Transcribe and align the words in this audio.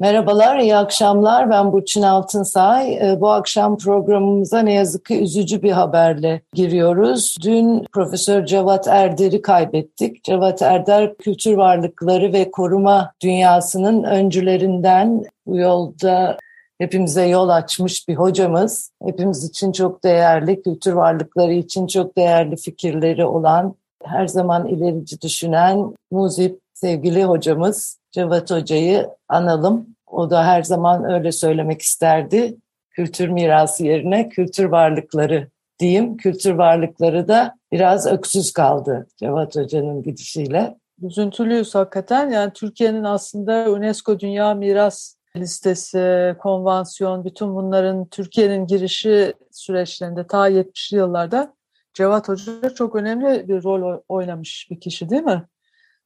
Merhabalar, 0.00 0.58
iyi 0.58 0.76
akşamlar. 0.76 1.50
Ben 1.50 1.72
Burçin 1.72 2.02
Altınsay. 2.02 2.94
Ee, 2.94 3.20
bu 3.20 3.30
akşam 3.30 3.78
programımıza 3.78 4.58
ne 4.58 4.72
yazık 4.72 5.04
ki 5.04 5.22
üzücü 5.22 5.62
bir 5.62 5.70
haberle 5.70 6.42
giriyoruz. 6.54 7.36
Dün 7.42 7.86
Profesör 7.92 8.46
Cevat 8.46 8.88
Erder'i 8.88 9.42
kaybettik. 9.42 10.24
Cevat 10.24 10.62
Erder 10.62 11.16
kültür 11.16 11.54
varlıkları 11.54 12.32
ve 12.32 12.50
koruma 12.50 13.12
dünyasının 13.22 14.02
öncülerinden 14.02 15.24
bu 15.46 15.56
yolda 15.56 16.38
hepimize 16.78 17.26
yol 17.26 17.48
açmış 17.48 18.08
bir 18.08 18.14
hocamız. 18.14 18.92
Hepimiz 19.04 19.44
için 19.44 19.72
çok 19.72 20.04
değerli, 20.04 20.62
kültür 20.62 20.92
varlıkları 20.92 21.52
için 21.52 21.86
çok 21.86 22.16
değerli 22.16 22.56
fikirleri 22.56 23.24
olan, 23.24 23.74
her 24.04 24.26
zaman 24.26 24.66
ilerici 24.66 25.20
düşünen 25.20 25.94
muzip 26.10 26.60
sevgili 26.80 27.24
hocamız 27.24 27.98
Cevat 28.10 28.50
Hoca'yı 28.50 29.08
analım. 29.28 29.86
O 30.06 30.30
da 30.30 30.44
her 30.44 30.62
zaman 30.62 31.12
öyle 31.12 31.32
söylemek 31.32 31.82
isterdi. 31.82 32.56
Kültür 32.90 33.28
mirası 33.28 33.84
yerine 33.84 34.28
kültür 34.28 34.64
varlıkları 34.64 35.48
diyeyim. 35.78 36.16
Kültür 36.16 36.50
varlıkları 36.50 37.28
da 37.28 37.54
biraz 37.72 38.06
öksüz 38.06 38.52
kaldı 38.52 39.06
Cevat 39.16 39.56
Hoca'nın 39.56 40.02
gidişiyle. 40.02 40.76
Üzüntülüyüz 41.02 41.74
hakikaten. 41.74 42.30
Yani 42.30 42.52
Türkiye'nin 42.52 43.04
aslında 43.04 43.70
UNESCO 43.70 44.20
Dünya 44.20 44.54
Miras 44.54 45.14
listesi, 45.36 46.36
konvansiyon, 46.38 47.24
bütün 47.24 47.54
bunların 47.54 48.04
Türkiye'nin 48.04 48.66
girişi 48.66 49.34
süreçlerinde 49.50 50.26
ta 50.26 50.50
70'li 50.50 50.96
yıllarda 50.96 51.54
Cevat 51.94 52.28
Hoca 52.28 52.70
çok 52.74 52.96
önemli 52.96 53.48
bir 53.48 53.62
rol 53.62 54.00
oynamış 54.08 54.68
bir 54.70 54.80
kişi 54.80 55.10
değil 55.10 55.22
mi? 55.22 55.42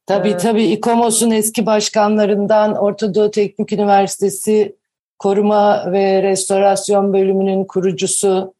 Tabii 0.05 0.29
ee, 0.29 0.37
tabii 0.37 0.65
İKOMOS'un 0.65 1.31
eski 1.31 1.65
başkanlarından 1.65 2.75
Ortadoğu 2.75 3.31
Teknik 3.31 3.73
Üniversitesi 3.73 4.75
Koruma 5.19 5.91
ve 5.91 6.23
Restorasyon 6.23 7.13
Bölümünün 7.13 7.65
kurucusu 7.65 8.53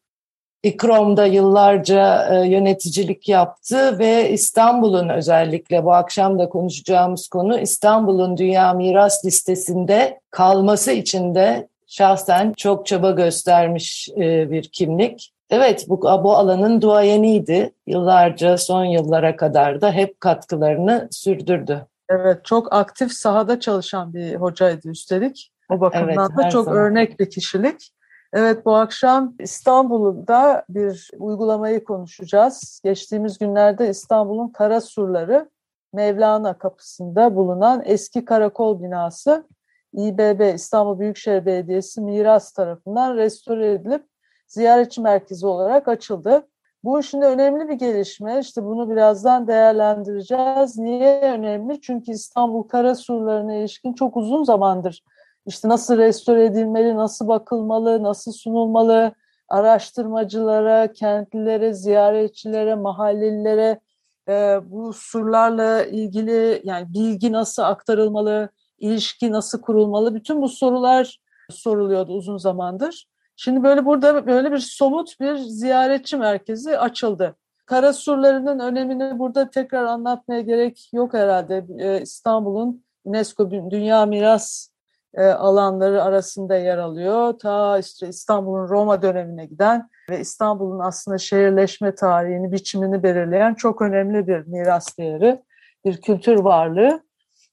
İKROM'da 0.62 1.26
yıllarca 1.26 2.28
e, 2.34 2.48
yöneticilik 2.48 3.28
yaptı 3.28 3.98
ve 3.98 4.30
İstanbul'un 4.30 5.08
özellikle 5.08 5.84
bu 5.84 5.92
akşam 5.92 6.38
da 6.38 6.48
konuşacağımız 6.48 7.28
konu 7.28 7.60
İstanbul'un 7.60 8.36
Dünya 8.36 8.72
Miras 8.72 9.24
Listesi'nde 9.24 10.20
kalması 10.30 10.92
için 10.92 11.34
de 11.34 11.68
şahsen 11.86 12.52
çok 12.56 12.86
çaba 12.86 13.10
göstermiş 13.10 14.08
e, 14.16 14.50
bir 14.50 14.62
kimlik. 14.62 15.32
Evet 15.50 15.86
bu, 15.88 16.02
bu 16.02 16.36
alanın 16.36 16.80
duayeniydi. 16.80 17.72
Yıllarca 17.86 18.58
son 18.58 18.84
yıllara 18.84 19.36
kadar 19.36 19.80
da 19.80 19.92
hep 19.92 20.20
katkılarını 20.20 21.08
sürdürdü. 21.10 21.86
Evet 22.08 22.44
çok 22.44 22.72
aktif 22.72 23.12
sahada 23.12 23.60
çalışan 23.60 24.14
bir 24.14 24.34
hocaydı 24.34 24.88
üstelik. 24.88 25.52
O 25.70 25.80
bakımdan 25.80 26.30
evet, 26.36 26.44
da 26.44 26.50
çok 26.50 26.64
zaman. 26.64 26.80
örnek 26.80 27.20
bir 27.20 27.30
kişilik. 27.30 27.92
Evet 28.32 28.66
bu 28.66 28.74
akşam 28.74 29.34
İstanbul'da 29.38 30.64
bir 30.68 31.10
uygulamayı 31.18 31.84
konuşacağız. 31.84 32.80
Geçtiğimiz 32.84 33.38
günlerde 33.38 33.90
İstanbul'un 33.90 34.48
Kara 34.48 34.80
Surları 34.80 35.50
Mevlana 35.92 36.58
kapısında 36.58 37.36
bulunan 37.36 37.82
eski 37.84 38.24
karakol 38.24 38.82
binası 38.82 39.46
İBB 39.92 40.54
İstanbul 40.54 40.98
Büyükşehir 40.98 41.46
Belediyesi 41.46 42.00
miras 42.00 42.52
tarafından 42.52 43.16
restore 43.16 43.72
edilip 43.72 44.04
ziyaretçi 44.46 45.00
merkezi 45.00 45.46
olarak 45.46 45.88
açıldı. 45.88 46.48
Bu 46.84 47.02
şimdi 47.02 47.26
önemli 47.26 47.68
bir 47.68 47.74
gelişme. 47.74 48.38
İşte 48.40 48.64
bunu 48.64 48.90
birazdan 48.90 49.48
değerlendireceğiz. 49.48 50.78
Niye 50.78 51.20
önemli? 51.20 51.80
Çünkü 51.80 52.12
İstanbul 52.12 52.62
kara 52.62 52.94
surlarına 52.94 53.54
ilişkin 53.54 53.92
çok 53.92 54.16
uzun 54.16 54.44
zamandır 54.44 55.02
işte 55.46 55.68
nasıl 55.68 55.98
restore 55.98 56.44
edilmeli, 56.44 56.96
nasıl 56.96 57.28
bakılmalı, 57.28 58.02
nasıl 58.02 58.32
sunulmalı, 58.32 59.12
araştırmacılara, 59.48 60.92
kentlilere, 60.92 61.74
ziyaretçilere, 61.74 62.74
mahallelilere 62.74 63.80
e, 64.28 64.58
bu 64.64 64.92
surlarla 64.92 65.84
ilgili 65.84 66.60
yani 66.64 66.94
bilgi 66.94 67.32
nasıl 67.32 67.62
aktarılmalı, 67.62 68.48
ilişki 68.78 69.32
nasıl 69.32 69.60
kurulmalı, 69.60 70.14
bütün 70.14 70.42
bu 70.42 70.48
sorular 70.48 71.18
soruluyordu 71.50 72.12
uzun 72.12 72.36
zamandır. 72.38 73.06
Şimdi 73.36 73.62
böyle 73.62 73.84
burada 73.84 74.26
böyle 74.26 74.52
bir 74.52 74.58
somut 74.58 75.20
bir 75.20 75.36
ziyaretçi 75.36 76.16
merkezi 76.16 76.78
açıldı. 76.78 77.36
Kara 77.66 77.92
surlarının 77.92 78.58
önemini 78.58 79.18
burada 79.18 79.50
tekrar 79.50 79.84
anlatmaya 79.84 80.40
gerek 80.40 80.90
yok 80.92 81.14
herhalde. 81.14 81.66
Ee, 81.78 82.00
İstanbul'un 82.00 82.84
UNESCO 83.04 83.50
Dünya 83.50 84.06
Miras 84.06 84.68
e, 85.14 85.24
alanları 85.24 86.02
arasında 86.02 86.56
yer 86.56 86.78
alıyor. 86.78 87.38
Ta 87.38 87.78
işte 87.78 88.08
İstanbul'un 88.08 88.68
Roma 88.68 89.02
dönemine 89.02 89.46
giden 89.46 89.88
ve 90.10 90.20
İstanbul'un 90.20 90.78
aslında 90.78 91.18
şehirleşme 91.18 91.94
tarihini, 91.94 92.52
biçimini 92.52 93.02
belirleyen 93.02 93.54
çok 93.54 93.82
önemli 93.82 94.26
bir 94.26 94.46
miras 94.46 94.98
değeri, 94.98 95.42
bir 95.84 96.00
kültür 96.00 96.38
varlığı. 96.38 97.06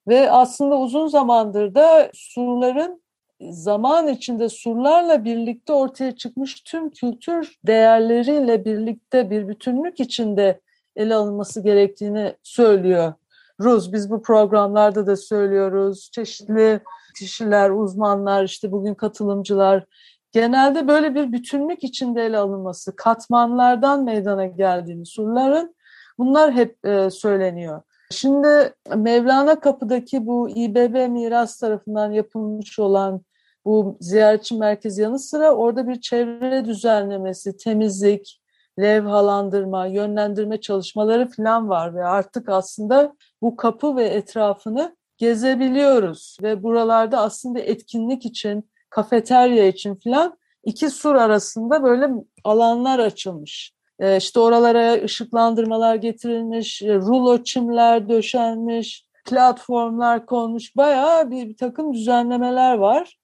Ve 0.08 0.32
aslında 0.32 0.78
uzun 0.78 1.08
zamandır 1.08 1.76
da 1.76 2.10
surların 2.14 3.03
zaman 3.52 4.08
içinde 4.08 4.50
surlarla 4.50 5.24
birlikte 5.24 5.74
ortaya 5.74 6.16
çıkmış 6.16 6.62
tüm 6.62 6.90
kültür 6.90 7.60
değerleriyle 7.68 8.66
birlikte 8.66 9.30
bir 9.30 9.48
bütünlük 9.48 10.00
içinde 10.00 10.62
ele 10.96 11.16
alınması 11.16 11.64
gerektiğini 11.64 12.36
söylüyor. 12.44 13.14
Ruz 13.62 13.94
biz 13.94 14.12
bu 14.12 14.22
programlarda 14.22 15.08
da 15.08 15.16
söylüyoruz. 15.16 16.10
Çeşitli 16.12 16.80
kişiler, 17.20 17.70
uzmanlar, 17.70 18.44
işte 18.44 18.72
bugün 18.72 18.94
katılımcılar 18.94 19.86
genelde 20.32 20.88
böyle 20.88 21.16
bir 21.16 21.32
bütünlük 21.32 21.84
içinde 21.84 22.26
ele 22.26 22.38
alınması, 22.38 22.96
katmanlardan 22.96 24.04
meydana 24.04 24.46
geldiğini 24.46 25.06
surların 25.06 25.76
bunlar 26.18 26.52
hep 26.52 26.86
e, 26.86 27.10
söyleniyor. 27.10 27.82
Şimdi 28.12 28.74
Mevlana 28.96 29.60
Kapı'daki 29.60 30.26
bu 30.26 30.50
İBB 30.50 31.10
miras 31.10 31.60
tarafından 31.60 32.12
yapılmış 32.12 32.80
olan 32.80 33.22
bu 33.66 33.98
ziyaretçi 34.00 34.56
merkezi 34.56 35.02
yanı 35.02 35.20
sıra 35.20 35.52
orada 35.52 35.88
bir 35.88 36.02
çevre 36.02 36.66
düzenlemesi, 36.66 37.58
temizlik, 37.58 38.42
levhalandırma, 38.80 39.86
yönlendirme 39.86 40.62
çalışmaları 40.62 41.28
falan 41.28 41.70
var 41.70 41.96
ve 41.96 42.06
artık 42.06 42.50
aslında 42.50 43.16
bu 43.42 43.56
kapı 43.56 43.96
ve 43.96 44.06
etrafını 44.06 44.96
gezebiliyoruz 45.18 46.38
ve 46.42 46.64
buralarda 46.64 47.20
aslında 47.20 47.60
etkinlik 47.60 48.26
için, 48.26 48.70
kafeterya 48.90 49.68
için 49.68 49.96
falan 49.96 50.38
iki 50.64 50.90
sur 50.90 51.16
arasında 51.16 51.84
böyle 51.84 52.10
alanlar 52.44 53.00
açılmış. 53.00 53.74
Ee, 54.00 54.18
işte 54.18 54.40
oralara 54.40 54.94
ışıklandırmalar 55.04 55.96
getirilmiş, 55.96 56.82
e, 56.82 56.96
rulo 56.96 57.44
çimler 57.44 58.10
döşenmiş, 58.10 59.06
platformlar 59.26 60.26
konmuş, 60.26 60.76
bayağı 60.78 61.32
bir, 61.32 61.50
bir 61.50 61.58
takım 61.58 61.94
düzenlemeler 61.94 62.76
var. 62.76 63.18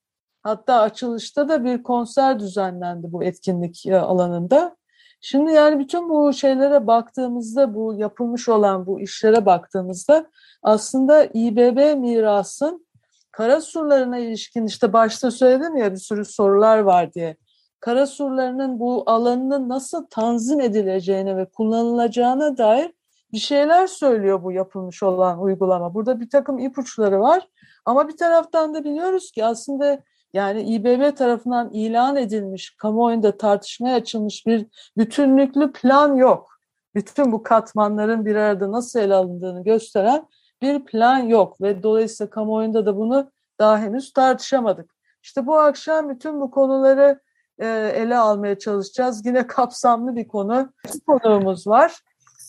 Hatta 0.43 0.81
açılışta 0.81 1.49
da 1.49 1.63
bir 1.63 1.83
konser 1.83 2.39
düzenlendi 2.39 3.11
bu 3.11 3.23
etkinlik 3.23 3.85
e, 3.85 3.99
alanında. 3.99 4.75
Şimdi 5.21 5.53
yani 5.53 5.79
bütün 5.79 6.09
bu 6.09 6.33
şeylere 6.33 6.87
baktığımızda, 6.87 7.75
bu 7.75 7.93
yapılmış 7.93 8.49
olan 8.49 8.85
bu 8.85 8.99
işlere 8.99 9.45
baktığımızda 9.45 10.25
aslında 10.63 11.25
İBB 11.25 11.97
mirasın 11.97 12.87
kara 13.31 13.61
surlarına 13.61 14.17
ilişkin 14.17 14.65
işte 14.65 14.93
başta 14.93 15.31
söyledim 15.31 15.77
ya 15.77 15.91
bir 15.91 15.97
sürü 15.97 16.25
sorular 16.25 16.79
var 16.79 17.13
diye. 17.13 17.37
Kara 17.79 18.07
surlarının 18.07 18.79
bu 18.79 19.03
alanının 19.05 19.69
nasıl 19.69 20.05
tanzim 20.09 20.61
edileceğine 20.61 21.37
ve 21.37 21.45
kullanılacağına 21.45 22.57
dair 22.57 22.91
bir 23.33 23.37
şeyler 23.37 23.87
söylüyor 23.87 24.43
bu 24.43 24.51
yapılmış 24.51 25.03
olan 25.03 25.41
uygulama. 25.41 25.93
Burada 25.93 26.19
bir 26.19 26.29
takım 26.29 26.59
ipuçları 26.59 27.19
var 27.19 27.47
ama 27.85 28.07
bir 28.07 28.17
taraftan 28.17 28.73
da 28.73 28.83
biliyoruz 28.83 29.31
ki 29.31 29.45
aslında 29.45 29.99
yani 30.33 30.61
İBB 30.61 31.15
tarafından 31.17 31.69
ilan 31.73 32.15
edilmiş, 32.15 32.75
kamuoyunda 32.77 33.37
tartışmaya 33.37 33.95
açılmış 33.95 34.45
bir 34.45 34.65
bütünlüklü 34.97 35.71
plan 35.71 36.15
yok. 36.15 36.49
Bütün 36.95 37.31
bu 37.31 37.43
katmanların 37.43 38.25
bir 38.25 38.35
arada 38.35 38.71
nasıl 38.71 38.99
ele 38.99 39.13
alındığını 39.13 39.63
gösteren 39.63 40.27
bir 40.61 40.85
plan 40.85 41.17
yok 41.17 41.61
ve 41.61 41.83
dolayısıyla 41.83 42.29
kamuoyunda 42.29 42.85
da 42.85 42.97
bunu 42.97 43.31
daha 43.59 43.79
henüz 43.79 44.13
tartışamadık. 44.13 44.95
İşte 45.23 45.47
bu 45.47 45.57
akşam 45.57 46.09
bütün 46.09 46.41
bu 46.41 46.51
konuları 46.51 47.19
e, 47.59 47.67
ele 47.95 48.17
almaya 48.17 48.59
çalışacağız. 48.59 49.25
Yine 49.25 49.47
kapsamlı 49.47 50.15
bir 50.15 50.27
konu. 50.27 50.73
Konuğumuz 51.07 51.67
var. 51.67 51.99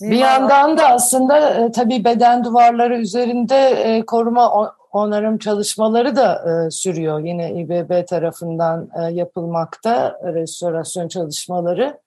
Bir 0.00 0.16
yandan 0.16 0.78
da 0.78 0.88
aslında 0.88 1.50
e, 1.50 1.72
tabii 1.72 2.04
beden 2.04 2.44
duvarları 2.44 2.98
üzerinde 2.98 3.56
e, 3.56 4.06
koruma 4.06 4.70
onarım 4.92 5.38
çalışmaları 5.38 6.16
da 6.16 6.44
e, 6.66 6.70
sürüyor. 6.70 7.20
Yine 7.20 7.52
İBB 7.52 8.06
tarafından 8.06 8.90
e, 8.98 9.12
yapılmakta 9.12 10.18
restorasyon 10.24 11.08
çalışmaları. 11.08 12.00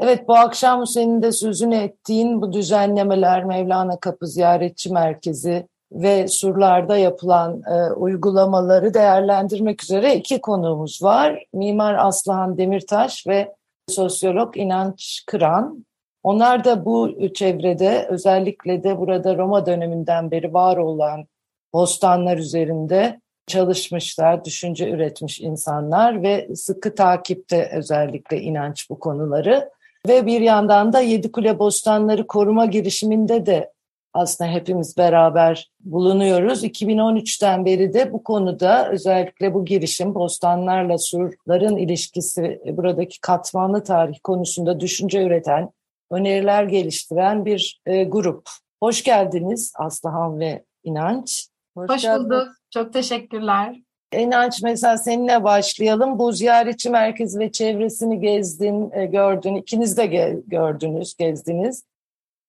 Evet 0.00 0.28
bu 0.28 0.34
akşam 0.34 0.86
senin 0.86 1.22
de 1.22 1.32
sözünü 1.32 1.76
ettiğin 1.76 2.42
bu 2.42 2.52
düzenlemeler 2.52 3.44
Mevlana 3.44 4.00
Kapı 4.00 4.26
Ziyaretçi 4.26 4.92
Merkezi 4.92 5.68
ve 5.92 6.28
surlarda 6.28 6.96
yapılan 6.96 7.62
e, 7.62 7.92
uygulamaları 7.92 8.94
değerlendirmek 8.94 9.82
üzere 9.82 10.16
iki 10.16 10.40
konuğumuz 10.40 11.02
var. 11.02 11.44
Mimar 11.52 11.94
Aslıhan 11.94 12.58
Demirtaş 12.58 13.26
ve 13.26 13.54
sosyolog 13.88 14.56
İnanç 14.56 15.24
Kıran. 15.26 15.84
Onlar 16.22 16.64
da 16.64 16.84
bu 16.84 17.14
çevrede 17.34 18.06
özellikle 18.10 18.84
de 18.84 18.98
burada 18.98 19.36
Roma 19.36 19.66
döneminden 19.66 20.30
beri 20.30 20.54
var 20.54 20.76
olan 20.76 21.26
bostanlar 21.74 22.38
üzerinde 22.38 23.20
çalışmışlar, 23.46 24.44
düşünce 24.44 24.90
üretmiş 24.90 25.40
insanlar 25.40 26.22
ve 26.22 26.48
sıkı 26.54 26.94
takipte 26.94 27.70
özellikle 27.72 28.40
inanç 28.40 28.90
bu 28.90 28.98
konuları. 28.98 29.70
Ve 30.08 30.26
bir 30.26 30.40
yandan 30.40 30.92
da 30.92 31.00
Yedikule 31.00 31.58
Bostanları 31.58 32.26
koruma 32.26 32.66
girişiminde 32.66 33.46
de 33.46 33.72
aslında 34.12 34.50
hepimiz 34.50 34.96
beraber 34.96 35.70
bulunuyoruz. 35.80 36.64
2013'ten 36.64 37.64
beri 37.64 37.94
de 37.94 38.12
bu 38.12 38.22
konuda 38.24 38.90
özellikle 38.90 39.54
bu 39.54 39.64
girişim 39.64 40.14
bostanlarla 40.14 40.98
surların 40.98 41.76
ilişkisi, 41.76 42.60
buradaki 42.66 43.20
katmanlı 43.20 43.84
tarih 43.84 44.18
konusunda 44.22 44.80
düşünce 44.80 45.22
üreten, 45.22 45.70
öneriler 46.10 46.64
geliştiren 46.64 47.44
bir 47.44 47.80
e, 47.86 48.04
grup. 48.04 48.48
Hoş 48.82 49.04
geldiniz 49.04 49.72
Aslıhan 49.76 50.40
ve 50.40 50.64
İnanç. 50.84 51.48
Hoş, 51.76 51.90
Hoş 51.90 52.04
bulduk. 52.04 52.48
Çok 52.70 52.92
teşekkürler. 52.92 53.76
İnanç 54.12 54.62
mesela 54.62 54.98
seninle 54.98 55.44
başlayalım. 55.44 56.18
Bu 56.18 56.32
ziyaretçi 56.32 56.90
merkezi 56.90 57.38
ve 57.38 57.52
çevresini 57.52 58.20
gezdin, 58.20 58.90
e, 58.92 59.06
gördün. 59.06 59.54
İkiniz 59.54 59.96
de 59.96 60.06
gördünüz, 60.46 61.16
gezdiniz. 61.16 61.84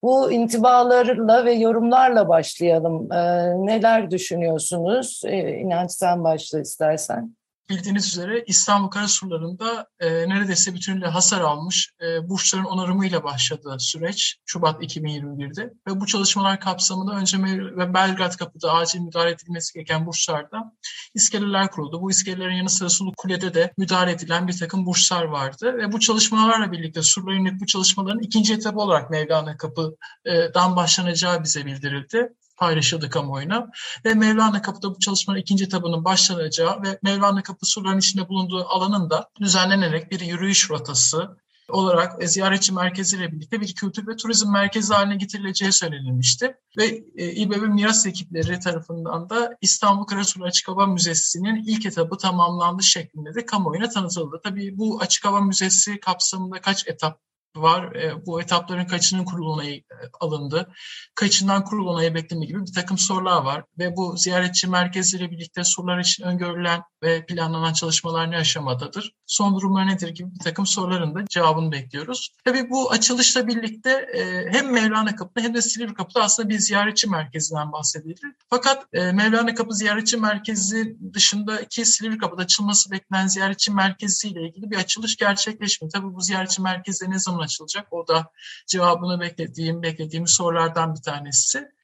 Bu 0.04 0.32
intibalarla 0.32 1.46
ve 1.46 1.54
yorumlarla 1.54 2.30
başlayalım. 2.30 3.12
Ee, 3.12 3.18
neler 3.66 4.12
düşünüyorsunuz? 4.12 5.22
Ee, 5.26 5.50
İnanç 5.50 5.92
sen 5.92 6.24
başla 6.24 6.60
istersen 6.60 7.36
bildiğiniz 7.70 8.08
üzere 8.08 8.44
İstanbul 8.48 8.88
Karasurları'nda 8.88 9.88
e, 10.00 10.30
neredeyse 10.30 10.74
bütünüyle 10.74 11.08
hasar 11.08 11.42
almış 11.42 11.92
e, 12.02 12.30
burçların 12.30 12.64
onarımıyla 12.64 13.24
başladı 13.24 13.76
süreç 13.80 14.38
Şubat 14.46 14.84
2021'de 14.84 15.74
ve 15.88 16.00
bu 16.00 16.06
çalışmalar 16.06 16.60
kapsamında 16.60 17.16
önce 17.16 17.38
ve 17.78 17.94
Belgrad 17.94 18.38
Kapı'da 18.38 18.74
acil 18.74 19.00
müdahale 19.00 19.32
edilmesi 19.32 19.74
gereken 19.74 20.06
burçlarda 20.06 20.74
iskeleler 21.14 21.72
kuruldu. 21.72 22.02
Bu 22.02 22.12
iskelelerin 22.12 22.56
yanı 22.56 22.70
sıra 22.70 22.90
Sulu 22.90 23.14
Kule'de 23.18 23.54
de 23.54 23.74
müdahale 23.78 24.12
edilen 24.12 24.48
bir 24.48 24.58
takım 24.58 24.86
burçlar 24.86 25.24
vardı. 25.24 25.78
Ve 25.78 25.92
bu 25.92 26.00
çalışmalarla 26.00 26.72
birlikte 26.72 27.02
surların 27.02 27.60
bu 27.60 27.66
çalışmaların 27.66 28.20
ikinci 28.20 28.54
etabı 28.54 28.80
olarak 28.80 29.10
Mevlana 29.10 29.58
Kapı'dan 29.58 30.76
başlanacağı 30.76 31.44
bize 31.44 31.66
bildirildi 31.66 32.34
paylaşıldı 32.58 33.10
kamuoyuna. 33.10 33.68
Ve 34.06 34.14
Mevlana 34.14 34.62
Kapı'da 34.62 34.96
bu 34.96 35.00
çalışmanın 35.00 35.40
ikinci 35.40 35.64
etabının 35.66 36.06
başlanacağı 36.06 36.82
ve 36.84 37.00
Mevlana 37.04 37.44
Kapı 37.44 37.66
surların 37.66 38.00
içinde 38.00 38.30
bulunduğu 38.30 38.66
alanın 38.68 39.10
da 39.10 39.30
düzenlenerek 39.42 40.12
bir 40.12 40.20
yürüyüş 40.20 40.70
rotası 40.70 41.38
olarak 41.70 42.24
e, 42.24 42.28
ziyaretçi 42.28 42.74
merkeziyle 42.74 43.32
birlikte 43.32 43.62
bir 43.62 43.76
kültür 43.76 44.08
ve 44.08 44.16
turizm 44.16 44.52
merkezi 44.52 44.94
haline 44.94 45.16
getirileceği 45.16 45.72
söylenilmişti. 45.72 46.58
Ve 46.78 47.04
e, 47.16 47.32
İBB 47.32 47.62
Miras 47.62 48.06
ekipleri 48.06 48.60
tarafından 48.60 49.30
da 49.30 49.58
İstanbul 49.62 50.04
Karasurlu 50.04 50.46
Açık 50.46 50.68
Hava 50.68 50.88
Müzesi'nin 50.88 51.56
ilk 51.56 51.86
etabı 51.86 52.18
tamamlandı 52.18 52.84
şeklinde 52.84 53.36
de 53.36 53.46
kamuoyuna 53.46 53.90
tanıtıldı. 53.90 54.40
Tabii 54.44 54.78
bu 54.78 55.02
Açık 55.02 55.26
Hava 55.26 55.42
Müzesi 55.42 56.00
kapsamında 56.00 56.62
kaç 56.62 56.88
etap 56.88 57.20
var. 57.62 57.96
E, 57.96 58.26
bu 58.26 58.42
etapların 58.42 58.86
kaçının 58.86 59.26
kurul 59.26 59.48
onayı 59.48 59.76
e, 59.78 59.98
alındı, 60.20 60.70
kaçından 61.16 61.64
kurul 61.64 61.88
onayı 61.88 62.16
bekleme 62.16 62.46
gibi 62.46 62.62
bir 62.62 62.74
takım 62.74 62.98
sorular 62.98 63.42
var. 63.42 63.64
Ve 63.80 63.96
bu 63.96 64.18
ziyaretçi 64.18 64.68
merkezleriyle 64.68 65.32
birlikte 65.32 65.64
sorular 65.64 66.00
için 66.00 66.24
öngörülen 66.24 66.82
ve 67.04 67.26
planlanan 67.26 67.74
çalışmalar 67.74 68.32
ne 68.32 68.38
aşamadadır? 68.38 69.14
Son 69.26 69.56
durumlar 69.56 69.88
nedir 69.88 70.10
gibi 70.10 70.34
bir 70.34 70.40
takım 70.40 70.66
soruların 70.66 71.16
da 71.16 71.26
cevabını 71.30 71.72
bekliyoruz. 71.72 72.30
Tabii 72.46 72.70
bu 72.70 72.92
açılışla 72.92 73.48
birlikte 73.48 73.90
e, 73.92 74.52
hem 74.52 74.72
Mevlana 74.74 75.16
Kapı'da 75.16 75.46
hem 75.46 75.54
de 75.54 75.62
Silivri 75.62 75.94
Kapı'da 75.94 76.24
aslında 76.24 76.50
bir 76.50 76.60
ziyaretçi 76.60 77.10
merkezinden 77.10 77.72
bahsedilir. 77.72 78.20
Fakat 78.50 78.86
e, 78.94 79.12
Mevlana 79.12 79.56
Kapı 79.56 79.76
ziyaretçi 79.76 80.18
merkezi 80.18 80.98
dışındaki 81.14 81.86
Silivri 81.86 82.18
Kapı'da 82.18 82.42
açılması 82.42 82.92
beklenen 82.92 83.28
ziyaretçi 83.28 83.72
merkeziyle 83.72 84.48
ilgili 84.48 84.72
bir 84.72 84.78
açılış 84.78 85.16
gerçekleşmiyor. 85.16 85.92
Tabii 85.92 86.14
bu 86.14 86.22
ziyaretçi 86.22 86.62
merkezleri 86.62 87.12
ne 87.12 87.20
zaman 87.20 87.45
açılacak? 87.46 87.94
O 87.94 88.08
da 88.08 88.32
cevabını 88.68 89.20
beklediğim, 89.20 89.84
beklediğim 89.84 90.28
sorulardan 90.28 90.96
bir 90.96 91.02
tanesi. 91.02 91.75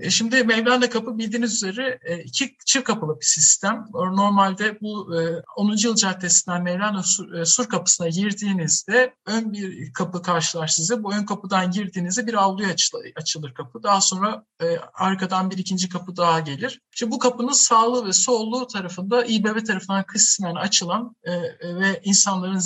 E, 0.00 0.10
şimdi 0.10 0.44
Mevlana 0.44 0.90
Kapı 0.90 1.18
bildiğiniz 1.18 1.54
üzere 1.54 1.98
e, 2.04 2.18
iki 2.18 2.56
çift 2.66 2.84
kapılı 2.84 3.20
bir 3.20 3.24
sistem. 3.24 3.86
Normalde 3.94 4.80
bu 4.80 5.14
10. 5.56 5.70
E, 5.70 5.74
Yıl 5.78 5.94
Caddesi'nden 5.94 6.62
Mevlana 6.62 7.02
Sur 7.44 7.68
Kapısı'na 7.68 8.08
girdiğinizde 8.08 9.14
ön 9.26 9.52
bir 9.52 9.92
kapı 9.92 10.22
karşılar 10.22 10.66
size. 10.66 11.02
Bu 11.02 11.14
ön 11.14 11.24
kapıdan 11.24 11.70
girdiğinizde 11.70 12.26
bir 12.26 12.34
avluya 12.34 12.74
açılır 13.16 13.54
kapı. 13.54 13.82
Daha 13.82 14.00
sonra 14.00 14.44
arkadan 14.94 15.50
bir 15.50 15.58
ikinci 15.58 15.88
kapı 15.88 16.16
daha 16.16 16.40
gelir. 16.40 16.80
Şimdi 16.90 17.12
bu 17.12 17.18
kapının 17.18 17.52
sağlı 17.52 18.06
ve 18.06 18.12
sollu 18.12 18.66
tarafında 18.66 19.24
İBB 19.24 19.66
tarafından 19.66 20.04
kısmen 20.04 20.54
açılan 20.54 21.16
ve 21.62 22.00
insanların 22.04 22.58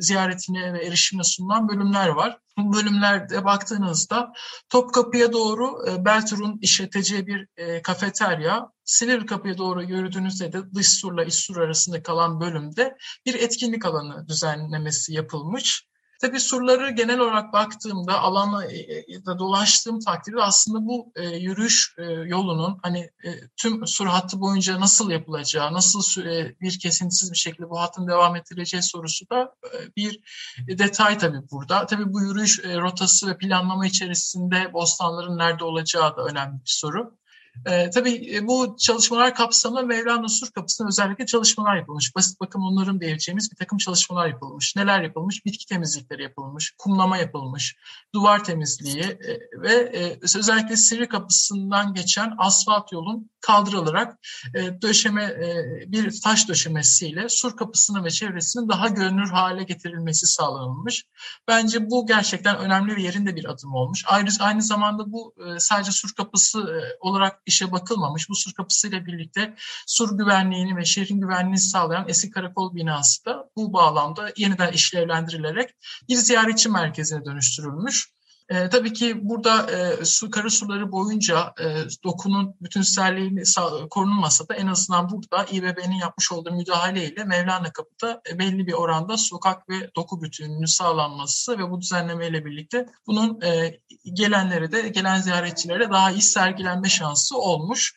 ziyaretine 0.00 0.72
ve 0.72 0.86
erişimine 0.86 1.24
sunulan 1.24 1.68
bölümler 1.68 2.08
var 2.08 2.38
bölümlerde 2.58 3.44
baktığınızda 3.44 4.32
Topkapı'ya 4.68 5.32
doğru 5.32 5.88
e, 5.88 6.04
Beltur'un 6.04 6.58
işleteceği 6.62 7.26
bir 7.26 7.46
e, 7.56 7.82
kafeterya, 7.82 8.70
Silivri 8.84 9.26
Kapı'ya 9.26 9.58
doğru 9.58 9.82
yürüdüğünüzde 9.82 10.52
de 10.52 10.74
dış 10.74 10.88
surla 10.88 11.24
iç 11.24 11.34
sur 11.34 11.56
arasında 11.56 12.02
kalan 12.02 12.40
bölümde 12.40 12.96
bir 13.26 13.34
etkinlik 13.34 13.86
alanı 13.86 14.28
düzenlemesi 14.28 15.12
yapılmış. 15.14 15.88
Tabii 16.18 16.40
surları 16.40 16.90
genel 16.90 17.18
olarak 17.18 17.52
baktığımda 17.52 18.20
alana 18.20 18.64
e, 18.64 18.78
e, 18.78 19.26
da 19.26 19.38
dolaştığım 19.38 20.00
takdirde 20.00 20.42
aslında 20.42 20.86
bu 20.86 21.12
e, 21.16 21.26
yürüyüş 21.36 21.94
e, 21.98 22.04
yolunun 22.04 22.78
hani 22.82 22.98
e, 22.98 23.30
tüm 23.56 23.86
sur 23.86 24.06
hattı 24.06 24.40
boyunca 24.40 24.80
nasıl 24.80 25.10
yapılacağı, 25.10 25.72
nasıl 25.72 26.22
e, 26.22 26.56
bir 26.60 26.78
kesintisiz 26.78 27.32
bir 27.32 27.36
şekilde 27.36 27.70
bu 27.70 27.80
hattın 27.80 28.08
devam 28.08 28.36
ettirileceği 28.36 28.82
sorusu 28.82 29.30
da 29.30 29.54
e, 29.64 29.96
bir 29.96 30.20
detay 30.68 31.18
tabii 31.18 31.50
burada. 31.50 31.86
Tabii 31.86 32.12
bu 32.12 32.20
yürüyüş 32.20 32.60
e, 32.64 32.76
rotası 32.78 33.26
ve 33.26 33.38
planlama 33.38 33.86
içerisinde 33.86 34.72
bostanların 34.72 35.38
nerede 35.38 35.64
olacağı 35.64 36.16
da 36.16 36.24
önemli 36.24 36.54
bir 36.54 36.60
soru. 36.64 37.17
E, 37.66 37.90
tabii 37.90 38.40
bu 38.42 38.76
çalışmalar 38.78 39.34
kapsamında 39.34 39.82
Mevlana 39.82 40.28
Sur 40.28 40.50
Kapısı'nda 40.50 40.88
özellikle 40.88 41.26
çalışmalar 41.26 41.76
yapılmış. 41.76 42.16
Basit 42.16 42.40
bakım 42.40 42.62
onların 42.62 43.00
diyeceğimiz 43.00 43.50
bir 43.50 43.56
takım 43.56 43.78
çalışmalar 43.78 44.26
yapılmış. 44.26 44.76
Neler 44.76 45.02
yapılmış? 45.02 45.44
Bitki 45.44 45.66
temizlikleri 45.66 46.22
yapılmış, 46.22 46.74
kumlama 46.78 47.18
yapılmış, 47.18 47.76
duvar 48.14 48.44
temizliği 48.44 49.02
e, 49.02 49.38
ve 49.62 49.74
e, 49.74 50.18
özellikle 50.22 50.76
Sivri 50.76 51.08
Kapısı'ndan 51.08 51.94
geçen 51.94 52.34
asfalt 52.38 52.92
yolun 52.92 53.30
kaldırılarak 53.40 54.18
e, 54.54 54.82
döşeme 54.82 55.24
e, 55.24 55.64
bir 55.86 56.20
taş 56.20 56.48
döşemesiyle 56.48 57.28
Sur 57.28 57.56
Kapısı'nın 57.56 58.04
ve 58.04 58.10
çevresinin 58.10 58.68
daha 58.68 58.88
görünür 58.88 59.30
hale 59.30 59.62
getirilmesi 59.62 60.26
sağlanılmış. 60.26 61.04
Bence 61.48 61.90
bu 61.90 62.06
gerçekten 62.06 62.58
önemli 62.58 62.96
ve 62.96 63.02
yerinde 63.02 63.36
bir 63.36 63.44
adım 63.44 63.74
olmuş. 63.74 64.04
Ayrı, 64.06 64.28
aynı 64.40 64.62
zamanda 64.62 65.12
bu 65.12 65.34
e, 65.38 65.60
sadece 65.60 65.90
Sur 65.92 66.14
Kapısı 66.14 66.58
e, 66.58 66.96
olarak 67.00 67.46
işe 67.48 67.72
bakılmamış. 67.72 68.28
Bu 68.28 68.34
sur 68.34 68.52
kapısıyla 68.52 69.06
birlikte 69.06 69.54
sur 69.86 70.18
güvenliğini 70.18 70.76
ve 70.76 70.84
şehrin 70.84 71.20
güvenliğini 71.20 71.58
sağlayan 71.58 72.04
eski 72.08 72.30
karakol 72.30 72.74
binası 72.74 73.24
da 73.24 73.50
bu 73.56 73.72
bağlamda 73.72 74.32
yeniden 74.36 74.72
işlevlendirilerek 74.72 75.70
bir 76.08 76.16
ziyaretçi 76.16 76.68
merkezine 76.68 77.24
dönüştürülmüş. 77.24 78.17
E, 78.48 78.68
tabii 78.68 78.92
ki 78.92 79.28
burada 79.28 79.70
e, 79.70 80.04
su 80.04 80.30
karı 80.30 80.50
suları 80.50 80.92
boyunca 80.92 81.54
e, 81.60 81.64
dokunun 82.04 82.54
bütünselliğini 82.60 83.42
korunmasa 83.90 84.48
da 84.48 84.54
en 84.54 84.66
azından 84.66 85.10
burada 85.10 85.44
İBB'nin 85.44 85.96
yapmış 85.96 86.32
olduğu 86.32 86.52
müdahaleyle 86.52 87.24
Mevlana 87.24 87.72
Kapı'da 87.72 88.22
e, 88.30 88.38
belli 88.38 88.66
bir 88.66 88.72
oranda 88.72 89.16
sokak 89.16 89.68
ve 89.68 89.90
doku 89.96 90.22
bütünlüğünü 90.22 90.68
sağlanması 90.68 91.58
ve 91.58 91.70
bu 91.70 91.80
düzenlemeyle 91.80 92.44
birlikte 92.44 92.86
bunun 93.06 93.40
e, 93.40 93.80
gelenlere 94.12 94.72
de 94.72 94.88
gelen 94.88 95.20
ziyaretçilere 95.20 95.90
daha 95.90 96.10
iyi 96.10 96.22
sergilenme 96.22 96.88
şansı 96.88 97.38
olmuş. 97.38 97.94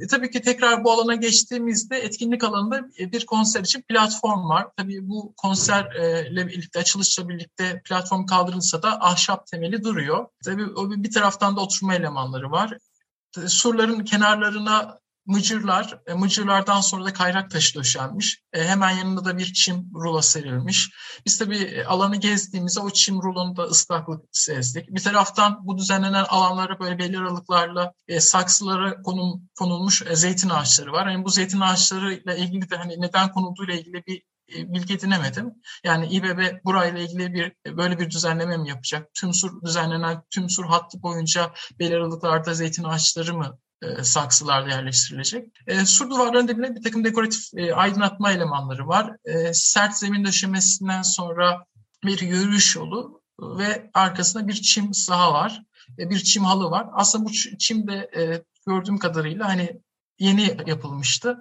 E, 0.00 0.06
tabii 0.06 0.30
ki 0.30 0.42
tekrar 0.42 0.84
bu 0.84 0.92
alana 0.92 1.14
geçtiğimizde 1.14 1.96
etkinlik 1.96 2.44
alanında 2.44 2.88
bir 2.98 3.26
konser 3.26 3.60
için 3.60 3.82
platform 3.82 4.48
var. 4.48 4.66
Tabii 4.76 5.08
bu 5.08 5.34
konserle 5.36 6.48
birlikte, 6.48 6.78
açılışla 6.78 7.28
birlikte 7.28 7.82
platform 7.84 8.26
kaldırılsa 8.26 8.82
da 8.82 9.00
ahşap 9.00 9.46
temeli 9.46 9.84
duruyor. 9.84 10.26
Tabii 10.44 10.66
bir 11.02 11.10
taraftan 11.10 11.56
da 11.56 11.60
oturma 11.60 11.94
elemanları 11.94 12.50
var. 12.50 12.78
Surların 13.46 14.04
kenarlarına 14.04 14.98
mıcırlar, 15.26 16.00
e, 16.06 16.14
mıcırlardan 16.14 16.80
sonra 16.80 17.04
da 17.04 17.12
kayrak 17.12 17.50
taşı 17.50 17.74
döşenmiş. 17.74 18.42
E, 18.52 18.64
hemen 18.64 18.90
yanında 18.90 19.24
da 19.24 19.38
bir 19.38 19.52
çim 19.52 19.90
rulo 19.94 20.22
serilmiş. 20.22 20.90
Biz 21.26 21.38
tabii 21.38 21.58
e, 21.58 21.84
alanı 21.84 22.16
gezdiğimizde 22.16 22.80
o 22.80 22.90
çim 22.90 23.22
rulonda 23.22 23.62
ıslaklık 23.62 24.24
sezdik. 24.32 24.88
Bir 24.88 25.02
taraftan 25.02 25.66
bu 25.66 25.78
düzenlenen 25.78 26.24
alanlara 26.28 26.80
böyle 26.80 26.98
belli 26.98 27.18
aralıklarla 27.18 27.92
e, 28.08 28.20
saksılara 28.20 29.02
konum, 29.02 29.48
konulmuş 29.58 30.02
e, 30.06 30.16
zeytin 30.16 30.48
ağaçları 30.48 30.92
var. 30.92 31.06
Yani 31.06 31.24
bu 31.24 31.30
zeytin 31.30 31.60
ağaçlarıyla 31.60 32.34
ilgili 32.34 32.70
de 32.70 32.76
hani 32.76 33.00
neden 33.00 33.32
konulduğuyla 33.32 33.74
ilgili 33.74 34.06
bir 34.06 34.22
e, 34.56 34.72
bilgi 34.72 34.94
edinemedim. 34.94 35.54
Yani 35.84 36.06
İBB 36.06 36.64
burayla 36.64 37.00
ilgili 37.00 37.34
bir 37.34 37.52
e, 37.66 37.76
böyle 37.76 37.98
bir 37.98 38.10
düzenleme 38.10 38.56
mi 38.56 38.68
yapacak? 38.68 39.14
Tüm 39.14 39.34
sur 39.34 39.62
düzenlenen 39.62 40.22
tüm 40.30 40.50
sur 40.50 40.64
hattı 40.64 41.02
boyunca 41.02 41.52
belli 41.78 41.96
aralıklarda 41.96 42.54
zeytin 42.54 42.84
ağaçları 42.84 43.34
mı 43.34 43.58
e, 43.82 44.04
saksılarla 44.04 44.68
yerleştirilecek. 44.68 45.48
E, 45.66 45.84
sur 45.84 46.10
duvarlarının 46.10 46.48
dibine 46.48 46.74
bir 46.74 46.82
takım 46.82 47.04
dekoratif 47.04 47.54
e, 47.56 47.74
aydınlatma 47.74 48.32
elemanları 48.32 48.88
var. 48.88 49.16
E, 49.24 49.54
sert 49.54 49.96
zemin 49.96 50.24
döşemesinden 50.24 51.02
sonra 51.02 51.64
bir 52.04 52.20
yürüyüş 52.20 52.76
yolu 52.76 53.22
ve 53.40 53.90
arkasında 53.94 54.48
bir 54.48 54.54
çim 54.54 54.94
saha 54.94 55.32
var. 55.32 55.62
E, 55.98 56.10
bir 56.10 56.18
çim 56.18 56.44
halı 56.44 56.70
var. 56.70 56.86
Aslında 56.92 57.24
bu 57.24 57.32
çim 57.58 57.88
de 57.88 58.10
e, 58.16 58.42
gördüğüm 58.66 58.98
kadarıyla 58.98 59.48
hani 59.48 59.80
yeni 60.18 60.56
yapılmıştı. 60.66 61.38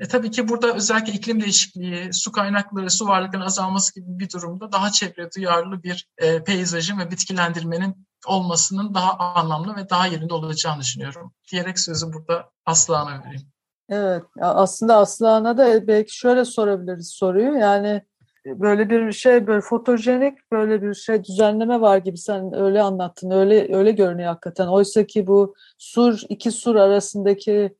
E, 0.00 0.08
tabii 0.08 0.30
ki 0.30 0.48
burada 0.48 0.74
özellikle 0.74 1.12
iklim 1.12 1.40
değişikliği, 1.40 2.12
su 2.12 2.32
kaynakları, 2.32 2.90
su 2.90 3.06
varlıklarının 3.06 3.46
azalması 3.46 3.94
gibi 3.94 4.18
bir 4.18 4.30
durumda 4.30 4.72
daha 4.72 4.92
çevre 4.92 5.28
duyarlı 5.36 5.82
bir 5.82 6.08
e, 6.18 6.44
peyzajın 6.44 6.98
ve 6.98 7.10
bitkilendirmenin 7.10 8.05
olmasının 8.26 8.94
daha 8.94 9.18
anlamlı 9.18 9.76
ve 9.76 9.90
daha 9.90 10.06
yerinde 10.06 10.34
olacağını 10.34 10.80
düşünüyorum. 10.80 11.32
Diyerek 11.52 11.78
sözü 11.78 12.12
burada 12.12 12.50
Aslıhan'a 12.66 13.24
vereyim. 13.24 13.48
Evet, 13.88 14.22
aslında 14.40 14.96
Aslıhan'a 14.96 15.58
da 15.58 15.86
belki 15.86 16.16
şöyle 16.16 16.44
sorabiliriz 16.44 17.10
soruyu. 17.10 17.52
Yani 17.52 18.02
böyle 18.46 18.90
bir 18.90 19.12
şey, 19.12 19.46
böyle 19.46 19.60
fotojenik 19.60 20.38
böyle 20.52 20.82
bir 20.82 20.94
şey 20.94 21.24
düzenleme 21.24 21.80
var 21.80 21.98
gibi 21.98 22.18
sen 22.18 22.54
öyle 22.54 22.82
anlattın, 22.82 23.30
öyle 23.30 23.76
öyle 23.76 23.90
görünüyor 23.90 24.28
hakikaten. 24.28 24.66
Oysa 24.66 25.04
ki 25.06 25.26
bu 25.26 25.54
sur, 25.78 26.22
iki 26.28 26.50
sur 26.50 26.74
arasındaki 26.74 27.76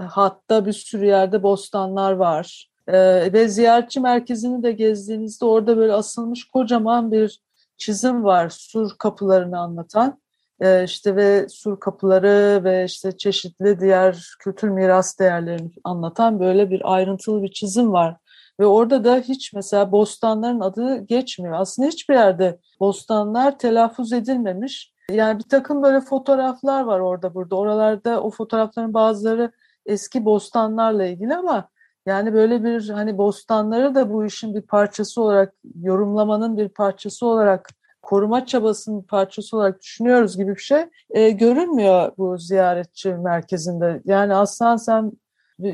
e, 0.00 0.02
hatta 0.02 0.66
bir 0.66 0.72
sürü 0.72 1.06
yerde 1.06 1.42
bostanlar 1.42 2.12
var. 2.12 2.70
Ee, 2.88 3.32
ve 3.32 3.48
ziyaretçi 3.48 4.00
merkezini 4.00 4.62
de 4.62 4.72
gezdiğinizde 4.72 5.44
orada 5.44 5.76
böyle 5.76 5.92
asılmış 5.92 6.44
kocaman 6.44 7.12
bir 7.12 7.40
çizim 7.80 8.24
var 8.24 8.48
sur 8.48 8.98
kapılarını 8.98 9.58
anlatan. 9.58 10.20
Ee, 10.60 10.84
işte 10.84 11.16
ve 11.16 11.48
sur 11.48 11.80
kapıları 11.80 12.60
ve 12.64 12.84
işte 12.84 13.16
çeşitli 13.16 13.80
diğer 13.80 14.34
kültür 14.38 14.68
miras 14.68 15.18
değerlerini 15.18 15.70
anlatan 15.84 16.40
böyle 16.40 16.70
bir 16.70 16.94
ayrıntılı 16.94 17.42
bir 17.42 17.52
çizim 17.52 17.92
var. 17.92 18.16
Ve 18.60 18.66
orada 18.66 19.04
da 19.04 19.16
hiç 19.16 19.52
mesela 19.52 19.92
bostanların 19.92 20.60
adı 20.60 21.06
geçmiyor. 21.06 21.54
Aslında 21.60 21.88
hiçbir 21.88 22.14
yerde 22.14 22.58
bostanlar 22.80 23.58
telaffuz 23.58 24.12
edilmemiş. 24.12 24.92
Yani 25.10 25.38
bir 25.38 25.48
takım 25.48 25.82
böyle 25.82 26.00
fotoğraflar 26.00 26.82
var 26.82 27.00
orada 27.00 27.34
burada. 27.34 27.56
Oralarda 27.56 28.22
o 28.22 28.30
fotoğrafların 28.30 28.94
bazıları 28.94 29.52
eski 29.86 30.24
bostanlarla 30.24 31.06
ilgili 31.06 31.34
ama 31.34 31.68
yani 32.06 32.32
böyle 32.34 32.64
bir 32.64 32.88
hani 32.88 33.18
bostanları 33.18 33.94
da 33.94 34.12
bu 34.12 34.24
işin 34.24 34.54
bir 34.54 34.62
parçası 34.62 35.22
olarak 35.22 35.54
yorumlamanın 35.80 36.56
bir 36.56 36.68
parçası 36.68 37.26
olarak 37.26 37.68
koruma 38.02 38.46
çabasının 38.46 39.02
parçası 39.02 39.56
olarak 39.56 39.82
düşünüyoruz 39.82 40.36
gibi 40.36 40.54
bir 40.54 40.60
şey 40.60 40.84
e, 41.10 41.30
görünmüyor 41.30 42.12
bu 42.18 42.38
ziyaretçi 42.38 43.08
merkezinde. 43.14 44.02
Yani 44.04 44.34
Aslan 44.34 44.76
sen 44.76 45.12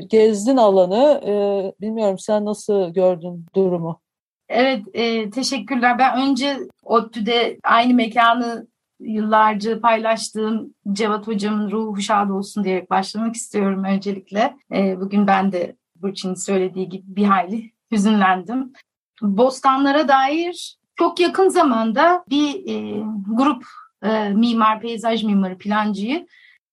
gezdin 0.07 0.57
alanı. 0.57 1.21
E, 1.25 1.33
bilmiyorum 1.81 2.19
sen 2.19 2.45
nasıl 2.45 2.93
gördün 2.93 3.45
durumu? 3.55 4.01
Evet, 4.49 4.83
e, 4.93 5.29
teşekkürler. 5.29 5.99
Ben 5.99 6.29
önce 6.29 6.57
ODTÜ'de 6.83 7.57
aynı 7.63 7.93
mekanı 7.93 8.67
yıllarca 8.99 9.81
paylaştığım 9.81 10.73
Cevat 10.91 11.27
Hocam'ın 11.27 11.71
ruhu 11.71 12.01
şad 12.01 12.29
olsun 12.29 12.63
diyerek 12.63 12.89
başlamak 12.89 13.35
istiyorum 13.35 13.83
öncelikle. 13.83 14.57
E, 14.75 14.99
bugün 14.99 15.27
ben 15.27 15.51
de 15.51 15.75
Burçin'in 16.01 16.33
söylediği 16.33 16.89
gibi 16.89 17.15
bir 17.15 17.23
hayli 17.23 17.71
hüzünlendim. 17.91 18.73
Bostanlara 19.21 20.07
dair 20.07 20.77
çok 20.95 21.19
yakın 21.19 21.49
zamanda 21.49 22.23
bir 22.29 22.69
e, 22.69 23.03
grup 23.27 23.65
e, 24.03 24.29
mimar, 24.29 24.81
peyzaj 24.81 25.23
mimarı, 25.23 25.57
plancıyı 25.57 26.27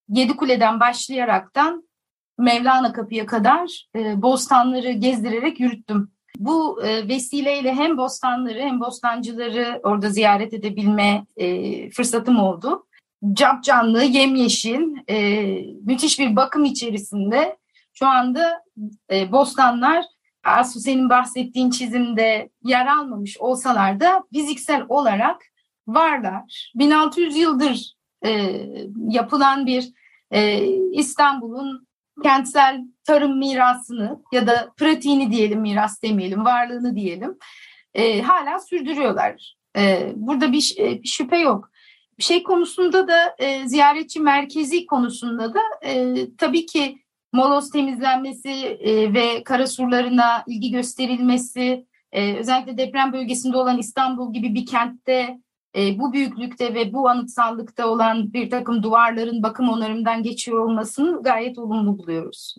Yedikule'den 0.08 0.80
başlayaraktan 0.80 1.88
Mevlana 2.38 2.92
Kapı'ya 2.92 3.26
kadar 3.26 3.88
e, 3.96 4.22
bostanları 4.22 4.90
gezdirerek 4.90 5.60
yürüttüm. 5.60 6.10
Bu 6.38 6.82
e, 6.84 7.08
vesileyle 7.08 7.74
hem 7.74 7.96
bostanları 7.98 8.58
hem 8.58 8.80
bostancıları 8.80 9.80
orada 9.82 10.10
ziyaret 10.10 10.54
edebilme 10.54 11.26
e, 11.36 11.90
fırsatım 11.90 12.38
oldu. 12.38 12.86
Cap 13.32 13.64
canlı, 13.64 14.04
yemyeşil, 14.04 14.82
e, 15.08 15.42
müthiş 15.82 16.18
bir 16.18 16.36
bakım 16.36 16.64
içerisinde 16.64 17.56
şu 17.94 18.06
anda 18.06 18.62
e, 19.10 19.32
bostanlar 19.32 20.04
Asu 20.44 20.80
senin 20.80 21.10
bahsettiğin 21.10 21.70
çizimde 21.70 22.50
yer 22.64 22.86
almamış 22.86 23.38
olsalar 23.38 24.00
da 24.00 24.24
fiziksel 24.32 24.84
olarak 24.88 25.42
varlar. 25.86 26.72
1600 26.74 27.36
yıldır 27.36 27.94
e, 28.24 28.60
yapılan 29.08 29.66
bir 29.66 29.92
e, 30.30 30.66
İstanbul'un 30.92 31.86
kentsel 32.22 32.80
tarım 33.04 33.38
mirasını 33.38 34.22
ya 34.32 34.46
da 34.46 34.72
pratiğini 34.76 35.30
diyelim 35.30 35.60
miras 35.60 36.02
demeyelim 36.02 36.44
varlığını 36.44 36.96
diyelim 36.96 37.38
e, 37.94 38.22
hala 38.22 38.58
sürdürüyorlar. 38.58 39.54
E, 39.76 40.12
burada 40.16 40.52
bir, 40.52 40.74
e, 40.78 41.02
bir 41.02 41.08
şüphe 41.08 41.38
yok. 41.38 41.70
Bir 42.18 42.24
şey 42.24 42.42
konusunda 42.42 43.08
da 43.08 43.34
e, 43.38 43.68
ziyaretçi 43.68 44.20
merkezi 44.20 44.86
konusunda 44.86 45.54
da 45.54 45.60
e, 45.84 46.14
tabii 46.38 46.66
ki 46.66 47.03
moloz 47.34 47.70
temizlenmesi 47.70 48.50
e, 48.50 49.14
ve 49.14 49.44
karasurlarına 49.44 50.44
ilgi 50.46 50.70
gösterilmesi, 50.70 51.86
e, 52.12 52.36
özellikle 52.36 52.78
deprem 52.78 53.12
bölgesinde 53.12 53.56
olan 53.56 53.78
İstanbul 53.78 54.32
gibi 54.32 54.54
bir 54.54 54.66
kentte 54.66 55.38
e, 55.76 55.98
bu 55.98 56.12
büyüklükte 56.12 56.74
ve 56.74 56.92
bu 56.92 57.08
anıtsallıkta 57.08 57.88
olan 57.88 58.32
bir 58.32 58.50
takım 58.50 58.82
duvarların 58.82 59.42
bakım 59.42 59.68
onarımdan 59.68 60.22
geçiyor 60.22 60.58
olmasını 60.58 61.22
gayet 61.22 61.58
olumlu 61.58 61.98
buluyoruz. 61.98 62.54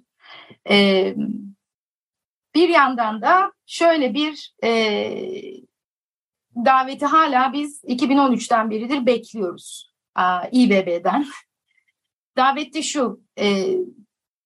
E, 0.69 1.15
bir 2.55 2.69
yandan 2.69 3.21
da 3.21 3.51
şöyle 3.65 4.13
bir 4.13 4.53
e, 4.63 4.71
daveti 6.55 7.05
hala 7.05 7.53
biz 7.53 7.83
2013'ten 7.83 8.71
beridir 8.71 9.05
bekliyoruz 9.05 9.93
İBB'den. 10.51 11.25
Davette 12.37 12.81
şu, 12.81 13.21
e, 13.39 13.75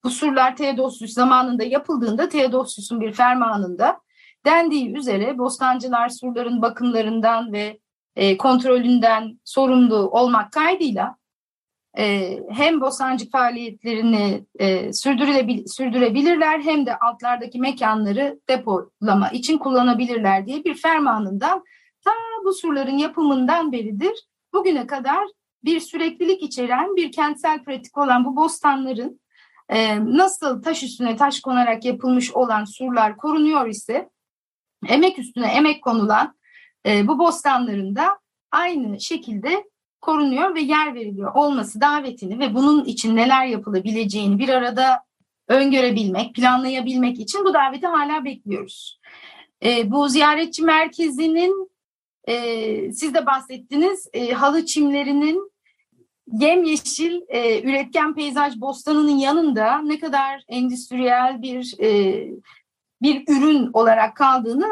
bu 0.04 0.10
surlar 0.10 0.56
Theodosius 0.56 1.14
zamanında 1.14 1.64
yapıldığında 1.64 2.30
Theodosius'un 2.30 3.02
bir 3.02 3.14
fermanında 3.14 4.02
dendiği 4.46 4.96
üzere 4.96 5.38
bostancılar 5.38 6.10
surların 6.10 6.62
bakımlarından 6.62 7.54
ve 7.54 7.80
e, 8.16 8.38
kontrolünden 8.38 9.40
sorumlu 9.44 9.96
olmak 9.96 10.52
kaydıyla 10.52 11.16
e, 11.98 12.38
hem 12.50 12.82
bostancı 12.82 13.30
faaliyetlerini 13.30 14.46
e, 14.60 14.94
sürdürebil 14.94 15.66
sürdürebilirler 15.68 16.60
hem 16.60 16.86
de 16.86 16.98
altlardaki 16.98 17.60
mekanları 17.60 18.40
depolama 18.50 19.30
için 19.30 19.58
kullanabilirler 19.58 20.46
diye 20.46 20.64
bir 20.64 20.76
fermanından 20.76 21.64
ta 22.06 22.12
bu 22.46 22.54
surların 22.54 22.98
yapımından 22.98 23.72
beridir 23.72 24.28
bugüne 24.54 24.88
kadar 24.88 25.28
bir 25.64 25.80
süreklilik 25.80 26.44
içeren 26.44 26.96
bir 26.96 27.12
kentsel 27.12 27.64
pratik 27.64 27.98
olan 27.98 28.26
bu 28.26 28.36
bostanların 28.36 29.20
e, 29.70 30.06
nasıl 30.06 30.62
taş 30.62 30.84
üstüne 30.84 31.16
taş 31.16 31.40
konarak 31.40 31.86
yapılmış 31.86 32.32
olan 32.32 32.66
surlar 32.66 33.18
korunuyor 33.18 33.68
ise 33.68 34.10
emek 34.88 35.20
üstüne 35.20 35.48
emek 35.48 35.84
konulan 35.84 36.36
e, 36.86 37.08
bu 37.08 37.20
bostanlarında 37.20 38.20
aynı 38.52 39.00
şekilde 39.00 39.64
korunuyor 40.02 40.56
ve 40.56 40.62
yer 40.62 40.96
veriliyor 40.96 41.36
olması 41.36 41.82
davetini 41.82 42.40
ve 42.40 42.56
bunun 42.56 42.86
için 42.86 43.16
neler 43.16 43.46
yapılabileceğini 43.46 44.40
bir 44.40 44.50
arada 44.50 45.04
öngörebilmek, 45.48 46.36
planlayabilmek 46.36 47.20
için 47.20 47.46
bu 47.46 47.54
daveti 47.54 47.88
hala 47.88 48.26
bekliyoruz. 48.26 49.00
E, 49.64 49.92
bu 49.92 50.10
ziyaretçi 50.10 50.64
merkezinin 50.64 51.72
e, 52.28 52.94
siz 52.94 53.14
de 53.14 53.26
bahsettiniz 53.26 54.08
e, 54.14 54.32
halı 54.32 54.66
çimlerinin 54.66 55.52
yemyeşil 56.32 57.22
e, 57.28 57.62
üretken 57.62 58.16
peyzaj 58.16 58.60
bostanının 58.62 59.18
yanında 59.18 59.78
ne 59.78 60.00
kadar 60.00 60.44
endüstriyel 60.48 61.42
bir 61.42 61.76
e, 61.80 62.28
bir 63.02 63.24
ürün 63.28 63.70
olarak 63.74 64.16
kaldığını 64.16 64.70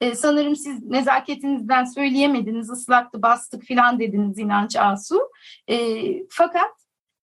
e, 0.00 0.14
sanırım 0.14 0.56
siz 0.56 0.82
nezaketinizden 0.84 1.84
söyleyemediniz, 1.84 2.70
ıslaktı, 2.70 3.22
bastık 3.22 3.62
filan 3.62 3.98
dediniz 3.98 4.38
inanç 4.38 4.76
Asu. 4.76 5.30
E, 5.68 6.04
fakat 6.30 6.70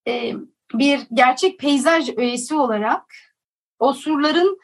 e, 0.07 0.33
bir 0.73 0.99
gerçek 1.13 1.59
peyzaj 1.59 2.09
öğesi 2.17 2.55
olarak 2.55 3.13
o 3.79 3.93
surların 3.93 4.59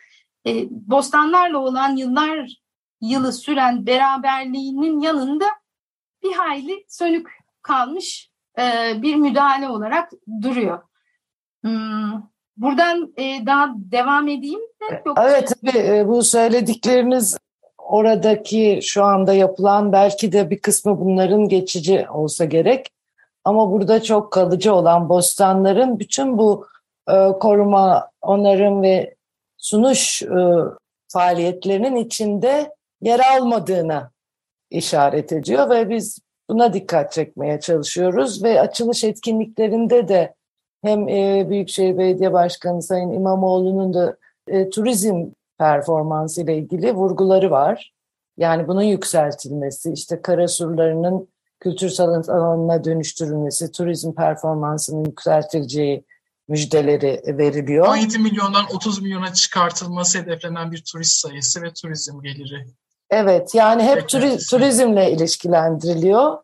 e, 0.48 0.68
bostanlarla 0.70 1.58
olan 1.58 1.96
yıllar 1.96 2.62
yılı 3.01 3.34
süren 3.34 3.86
beraberliğinin 3.86 5.00
yanında 5.00 5.46
bir 6.24 6.34
hayli 6.34 6.86
sönük 6.88 7.28
kalmış 7.62 8.31
e, 8.60 8.93
bir 9.01 9.15
müdahale 9.15 9.70
olarak 9.70 10.12
duruyor. 10.41 10.79
Hmm, 11.63 12.22
buradan 12.58 13.13
e, 13.17 13.46
daha 13.46 13.74
devam 13.75 14.27
edeyim 14.27 14.60
mi? 14.60 15.01
Yoksa... 15.05 15.29
Evet 15.29 15.53
tabii 15.62 15.77
e, 15.77 16.08
bu 16.08 16.24
söyledikleriniz 16.24 17.38
oradaki 17.77 18.79
şu 18.84 19.03
anda 19.03 19.34
yapılan 19.34 19.91
belki 19.91 20.31
de 20.31 20.50
bir 20.50 20.60
kısmı 20.60 21.00
bunların 21.00 21.48
geçici 21.48 22.08
olsa 22.10 22.46
gerek. 22.46 22.88
Ama 23.43 23.72
burada 23.72 24.03
çok 24.03 24.34
kalıcı 24.34 24.74
olan 24.74 25.10
bostanların 25.10 26.00
bütün 26.00 26.38
bu 26.38 26.67
e, 27.10 27.27
koruma, 27.39 28.10
onarım 28.22 28.81
ve 28.81 29.15
sunuş 29.58 30.24
e, 30.24 30.27
faaliyetlerinin 31.08 31.96
içinde 31.96 32.75
yer 33.01 33.20
almadığına 33.20 34.12
işaret 34.70 35.31
ediyor 35.31 35.70
ve 35.70 35.89
biz 35.89 36.20
buna 36.51 36.74
dikkat 36.74 37.12
çekmeye 37.12 37.60
çalışıyoruz 37.60 38.43
ve 38.43 38.62
açılış 38.62 39.03
etkinliklerinde 39.03 40.08
de 40.08 40.36
hem 40.84 41.10
e, 41.10 41.50
Büyükşehir 41.50 41.98
Belediye 41.98 42.34
Başkanı 42.34 42.81
Sayın 42.81 43.12
İmamoğlu'nun 43.12 43.93
da 43.93 44.17
e, 44.48 44.70
turizm 44.70 45.25
performansı 45.58 46.41
ile 46.41 46.58
ilgili 46.58 46.93
vurguları 46.93 47.51
var. 47.51 47.93
Yani 48.38 48.67
bunun 48.67 48.81
yükseltilmesi, 48.81 49.93
işte 49.93 50.22
kara 50.22 50.48
surlarının 50.48 51.27
kültür 51.60 52.00
alanına 52.00 52.84
dönüştürülmesi, 52.84 53.72
turizm 53.72 54.13
performansının 54.13 55.05
yükseltileceği 55.05 56.05
müjdeleri 56.48 57.22
veriliyor. 57.25 57.88
17 57.88 58.20
milyondan 58.20 58.65
30 58.75 59.01
milyona 59.01 59.34
çıkartılması 59.34 60.20
hedeflenen 60.20 60.72
bir 60.72 60.84
turist 60.91 61.12
sayısı 61.12 61.62
ve 61.62 61.74
turizm 61.74 62.22
geliri. 62.22 62.67
Evet 63.12 63.56
yani 63.56 63.84
hep 63.84 64.10
turiz, 64.10 64.48
turizmle 64.48 65.12
ilişkilendiriliyor. 65.12 66.38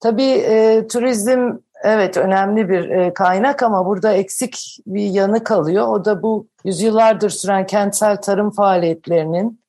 Tabii 0.00 0.30
e, 0.30 0.86
turizm 0.86 1.52
evet 1.84 2.16
önemli 2.16 2.68
bir 2.68 2.88
e, 2.88 3.14
kaynak 3.14 3.62
ama 3.62 3.86
burada 3.86 4.12
eksik 4.12 4.78
bir 4.86 5.04
yanı 5.04 5.44
kalıyor. 5.44 5.88
O 5.88 6.04
da 6.04 6.22
bu 6.22 6.46
yüzyıllardır 6.64 7.30
süren 7.30 7.66
kentsel 7.66 8.16
tarım 8.16 8.50
faaliyetlerinin 8.50 9.60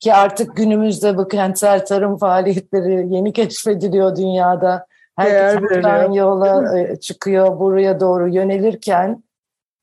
ki 0.00 0.14
artık 0.14 0.56
günümüzde 0.56 1.16
bu 1.16 1.28
kentsel 1.28 1.86
tarım 1.86 2.16
faaliyetleri 2.18 3.14
yeni 3.14 3.32
keşfediliyor 3.32 4.16
dünyada. 4.16 4.86
Herkes 5.16 5.62
buradan 5.62 6.12
yola 6.12 6.78
e, 6.78 6.96
çıkıyor, 6.96 7.58
buraya 7.58 8.00
doğru 8.00 8.28
yönelirken 8.28 9.24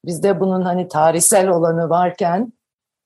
bizde 0.05 0.39
bunun 0.39 0.61
hani 0.61 0.87
tarihsel 0.87 1.47
olanı 1.47 1.89
varken 1.89 2.53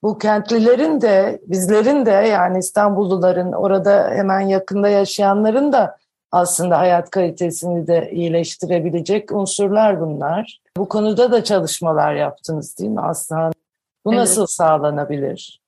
bu 0.02 0.18
kentlilerin 0.18 1.00
de 1.00 1.40
bizlerin 1.46 2.06
de 2.06 2.10
yani 2.10 2.58
İstanbulluların 2.58 3.52
orada 3.52 4.10
hemen 4.10 4.40
yakında 4.40 4.88
yaşayanların 4.88 5.72
da 5.72 5.96
aslında 6.32 6.78
hayat 6.78 7.10
kalitesini 7.10 7.86
de 7.86 8.10
iyileştirebilecek 8.12 9.32
unsurlar 9.32 10.00
bunlar. 10.00 10.60
Bu 10.76 10.88
konuda 10.88 11.32
da 11.32 11.44
çalışmalar 11.44 12.14
yaptınız 12.14 12.78
değil 12.78 12.90
mi 12.90 13.00
Aslan? 13.00 13.52
Bu 14.04 14.12
evet. 14.12 14.20
nasıl 14.20 14.46
sağlanabilir? 14.46 15.60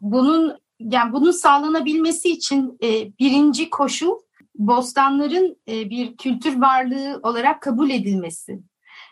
Bunun 0.00 0.58
yani 0.80 1.12
bunun 1.12 1.30
sağlanabilmesi 1.30 2.30
için 2.30 2.78
e, 2.82 3.18
birinci 3.18 3.70
koşul 3.70 4.18
bostanların 4.58 5.56
e, 5.68 5.90
bir 5.90 6.16
kültür 6.16 6.60
varlığı 6.60 7.20
olarak 7.22 7.62
kabul 7.62 7.90
edilmesi. 7.90 8.60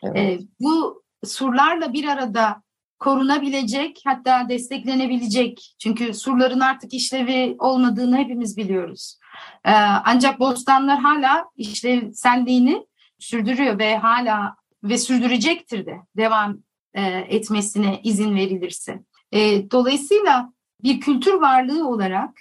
Evet. 0.02 0.16
E, 0.18 0.38
bu 0.60 1.02
surlarla 1.24 1.92
bir 1.92 2.08
arada 2.08 2.62
korunabilecek 2.98 4.00
hatta 4.04 4.48
desteklenebilecek 4.48 5.74
çünkü 5.78 6.14
surların 6.14 6.60
artık 6.60 6.94
işlevi 6.94 7.56
olmadığını 7.58 8.16
hepimiz 8.16 8.56
biliyoruz. 8.56 9.18
Ee, 9.64 9.72
ancak 10.04 10.40
bostanlar 10.40 10.98
hala 10.98 11.44
işlevselliğini 11.56 12.86
sürdürüyor 13.18 13.78
ve 13.78 13.98
hala 13.98 14.56
ve 14.82 14.98
sürdürecektir 14.98 15.86
de 15.86 15.96
devam 16.16 16.58
e, 16.94 17.02
etmesine 17.06 18.00
izin 18.04 18.36
verilirse. 18.36 19.02
E, 19.32 19.70
dolayısıyla 19.70 20.52
bir 20.82 21.00
kültür 21.00 21.34
varlığı 21.34 21.88
olarak 21.88 22.40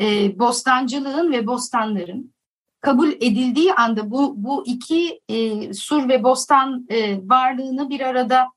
e, 0.00 0.38
bostancılığın 0.38 1.32
ve 1.32 1.46
bostanların 1.46 2.34
kabul 2.80 3.12
edildiği 3.12 3.74
anda 3.74 4.10
bu 4.10 4.34
bu 4.36 4.66
iki 4.66 5.20
e, 5.28 5.72
sur 5.74 6.08
ve 6.08 6.22
bostan 6.22 6.86
e, 6.88 7.28
varlığını 7.28 7.90
bir 7.90 8.00
arada 8.00 8.48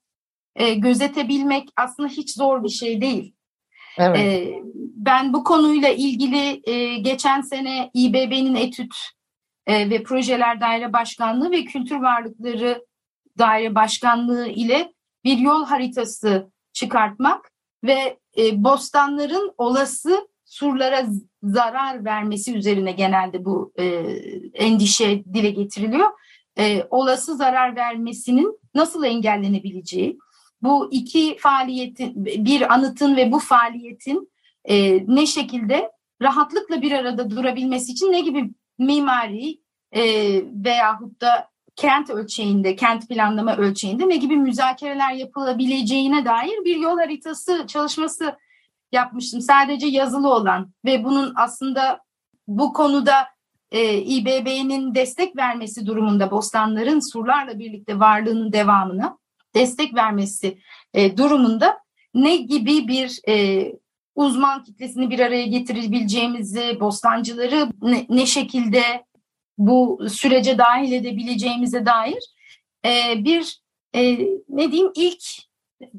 e, 0.56 0.74
gözetebilmek 0.74 1.70
aslında 1.76 2.10
hiç 2.10 2.36
zor 2.36 2.64
bir 2.64 2.70
şey 2.70 3.02
değil. 3.02 3.34
Evet. 3.98 4.18
E, 4.18 4.54
ben 4.96 5.34
bu 5.34 5.44
konuyla 5.44 5.90
ilgili 5.90 6.62
e, 6.70 6.98
geçen 6.98 7.42
sene 7.42 7.92
İBB'nin 7.94 8.56
etüt 8.56 8.96
e, 9.68 9.90
ve 9.90 10.04
projeler 10.04 10.62
daire 10.62 10.94
başkanlığı 10.94 11.52
ve 11.52 11.66
kültür 11.66 11.96
varlıkları 11.96 12.86
daire 13.38 13.76
başkanlığı 13.76 14.48
ile 14.48 14.94
bir 15.24 15.38
yol 15.38 15.66
haritası 15.66 16.52
çıkartmak 16.74 17.52
ve 17.84 18.18
e, 18.38 18.64
bostanların 18.64 19.54
olası 19.58 20.28
surlara 20.46 21.06
zarar 21.44 22.06
vermesi 22.06 22.58
üzerine 22.58 22.92
genelde 22.92 23.46
bu 23.46 23.74
e, 23.80 23.86
endişe 24.54 25.26
dile 25.34 25.50
getiriliyor. 25.50 26.10
E, 26.58 26.88
olası 26.90 27.36
zarar 27.36 27.76
vermesinin 27.76 28.60
nasıl 28.76 29.04
engellenebileceği, 29.04 30.18
bu 30.64 30.90
iki 30.92 31.38
faaliyetin, 31.38 32.26
bir 32.26 32.74
anıtın 32.74 33.16
ve 33.16 33.32
bu 33.32 33.40
faaliyetin 33.40 34.32
e, 34.66 35.04
ne 35.08 35.26
şekilde 35.26 35.92
rahatlıkla 36.22 36.82
bir 36.82 36.92
arada 36.92 37.30
durabilmesi 37.30 37.92
için 37.92 38.12
ne 38.12 38.22
gibi 38.22 38.50
mimari 38.80 39.60
e, 39.92 40.04
veyahut 40.66 41.22
da 41.22 41.52
kent 41.76 42.10
ölçeğinde, 42.10 42.76
kent 42.76 43.10
planlama 43.10 43.58
ölçeğinde 43.58 44.10
ne 44.10 44.16
gibi 44.16 44.38
müzakereler 44.38 45.14
yapılabileceğine 45.14 46.26
dair 46.26 46.66
bir 46.66 46.76
yol 46.76 46.98
haritası 46.98 47.68
çalışması 47.68 48.38
yapmıştım. 48.92 49.42
Sadece 49.42 49.88
yazılı 49.88 50.34
olan 50.34 50.72
ve 50.86 51.04
bunun 51.04 51.34
aslında 51.36 52.00
bu 52.48 52.74
konuda 52.74 53.28
e, 53.72 53.98
İBB'nin 53.98 54.96
destek 54.96 55.36
vermesi 55.36 55.86
durumunda 55.86 56.32
bostanların 56.32 57.12
surlarla 57.12 57.60
birlikte 57.60 58.00
varlığının 58.00 58.54
devamına 58.54 59.18
destek 59.56 59.96
vermesi 59.96 60.58
e, 60.94 61.18
durumunda 61.18 61.78
ne 62.14 62.36
gibi 62.36 62.88
bir 62.88 63.20
e, 63.28 63.66
uzman 64.16 64.64
kitlesini 64.64 65.10
bir 65.10 65.20
araya 65.20 65.46
getirebileceğimizi, 65.46 66.78
bostancıları 66.80 67.70
ne, 67.82 68.06
ne 68.10 68.26
şekilde 68.26 68.84
bu 69.58 70.10
sürece 70.10 70.58
dahil 70.58 70.92
edebileceğimize 70.92 71.86
dair 71.86 72.24
e, 72.86 73.26
bir 73.26 73.62
e, 73.96 74.18
ne 74.50 74.72
diyeyim 74.72 74.92
ilk 74.96 75.24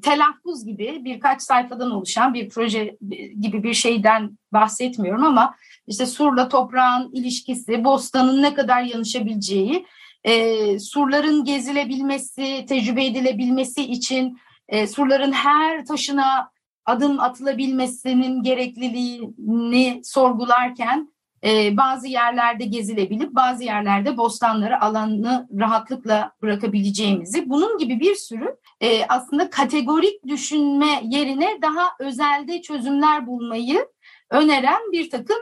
telaffuz 0.03 0.67
gibi 0.67 1.01
birkaç 1.05 1.43
sayfadan 1.43 1.91
oluşan 1.91 2.35
bir 2.35 2.49
proje 2.49 2.97
gibi 3.41 3.63
bir 3.63 3.75
şeyden 3.75 4.39
bahsetmiyorum 4.53 5.25
ama 5.25 5.55
işte 5.87 6.07
surla 6.07 6.49
toprağın 6.49 7.13
ilişkisi, 7.13 7.85
bostanın 7.85 8.43
ne 8.43 8.55
kadar 8.55 8.83
yanışabileceği, 8.83 9.87
e, 10.25 10.79
surların 10.79 11.45
gezilebilmesi, 11.45 12.67
tecrübe 12.69 13.05
edilebilmesi 13.05 13.83
için 13.83 14.39
e, 14.69 14.87
surların 14.87 15.33
her 15.33 15.85
taşına 15.87 16.51
adım 16.85 17.21
atılabilmesinin 17.21 18.43
gerekliliğini 18.43 20.01
sorgularken 20.05 21.13
e, 21.45 21.77
bazı 21.77 22.09
yerlerde 22.09 22.65
gezilebilip 22.65 23.35
bazı 23.35 23.65
yerlerde 23.65 24.17
bostanları 24.17 24.81
alanını 24.81 25.49
rahatlıkla 25.59 26.33
bırakabileceğimizi 26.43 27.51
bunun 27.51 27.79
gibi 27.79 28.01
bir 28.01 28.15
sürü 28.15 28.57
e, 28.81 29.07
aslında 29.07 29.51
kategorik 29.51 30.27
düşünme 30.29 31.01
yerine 31.05 31.59
daha 31.63 31.89
özelde 32.01 32.63
çözümler 32.63 33.27
bulmayı 33.27 33.87
öneren 34.31 34.93
bir 34.93 35.11
takım 35.11 35.39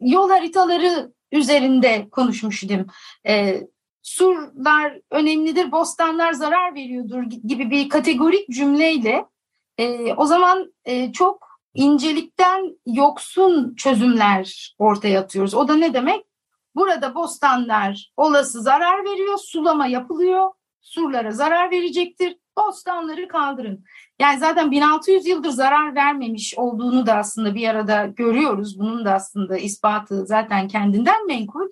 yol 0.00 0.30
haritaları 0.30 1.12
üzerinde 1.32 2.08
konuşmuştum. 2.10 2.86
E, 3.26 3.62
surlar 4.04 5.00
önemlidir, 5.10 5.72
bostanlar 5.72 6.32
zarar 6.32 6.74
veriyordur 6.74 7.22
gibi 7.22 7.70
bir 7.70 7.88
kategorik 7.88 8.50
cümleyle 8.50 9.26
e, 9.78 10.14
o 10.14 10.26
zaman 10.26 10.72
e, 10.84 11.12
çok 11.12 11.48
incelikten 11.74 12.78
yoksun 12.86 13.74
çözümler 13.74 14.74
ortaya 14.78 15.20
atıyoruz. 15.20 15.54
O 15.54 15.68
da 15.68 15.74
ne 15.74 15.94
demek? 15.94 16.24
burada 16.74 17.14
bostanlar 17.14 18.12
olası 18.16 18.62
zarar 18.62 19.04
veriyor, 19.04 19.38
sulama 19.38 19.86
yapılıyor, 19.86 20.50
surlara 20.80 21.30
zarar 21.30 21.70
verecektir, 21.70 22.36
bostanları 22.58 23.28
kaldırın. 23.28 23.84
Yani 24.18 24.38
zaten 24.38 24.70
1600 24.70 25.26
yıldır 25.26 25.50
zarar 25.50 25.94
vermemiş 25.94 26.54
olduğunu 26.56 27.06
da 27.06 27.14
aslında 27.14 27.54
bir 27.54 27.68
arada 27.68 28.06
görüyoruz. 28.06 28.78
Bunun 28.78 29.04
da 29.04 29.14
aslında 29.14 29.56
ispatı 29.56 30.26
zaten 30.26 30.68
kendinden 30.68 31.26
menkul. 31.26 31.68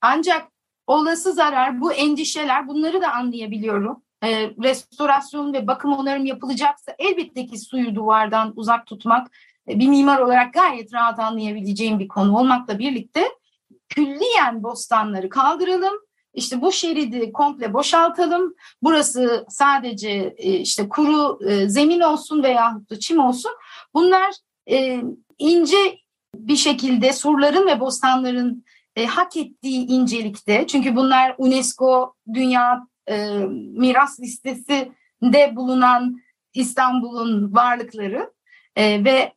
Ancak 0.00 0.48
olası 0.86 1.32
zarar, 1.32 1.80
bu 1.80 1.92
endişeler 1.92 2.68
bunları 2.68 3.02
da 3.02 3.12
anlayabiliyorum. 3.12 4.02
Ee, 4.24 4.50
restorasyon 4.62 5.52
ve 5.52 5.66
bakım 5.66 5.92
onarım 5.92 6.26
yapılacaksa 6.26 6.94
elbette 6.98 7.46
ki 7.46 7.58
suyu 7.58 7.94
duvardan 7.94 8.52
uzak 8.56 8.86
tutmak 8.86 9.30
e, 9.68 9.78
bir 9.78 9.88
mimar 9.88 10.18
olarak 10.18 10.54
gayet 10.54 10.94
rahat 10.94 11.18
anlayabileceğim 11.18 11.98
bir 11.98 12.08
konu 12.08 12.38
olmakla 12.38 12.78
birlikte 12.78 13.28
külliyen 13.88 14.62
bostanları 14.62 15.28
kaldıralım. 15.28 15.94
İşte 16.34 16.60
bu 16.60 16.72
şeridi 16.72 17.32
komple 17.32 17.72
boşaltalım. 17.72 18.54
Burası 18.82 19.46
sadece 19.48 20.34
e, 20.36 20.52
işte 20.52 20.88
kuru 20.88 21.38
e, 21.48 21.68
zemin 21.68 22.00
olsun 22.00 22.42
veya 22.42 22.80
çim 23.00 23.18
olsun. 23.18 23.52
Bunlar 23.94 24.34
ince 25.38 25.76
bir 26.34 26.56
şekilde 26.56 27.12
surların 27.12 27.66
ve 27.66 27.80
bostanların 27.80 28.64
hak 28.96 29.36
ettiği 29.36 29.86
incelikte. 29.86 30.66
Çünkü 30.66 30.96
bunlar 30.96 31.34
UNESCO 31.38 32.14
Dünya 32.34 32.86
Miras 33.78 34.20
Listesi'nde 34.20 35.56
bulunan 35.56 36.16
İstanbul'un 36.54 37.54
varlıkları 37.54 38.32
ve 38.78 39.32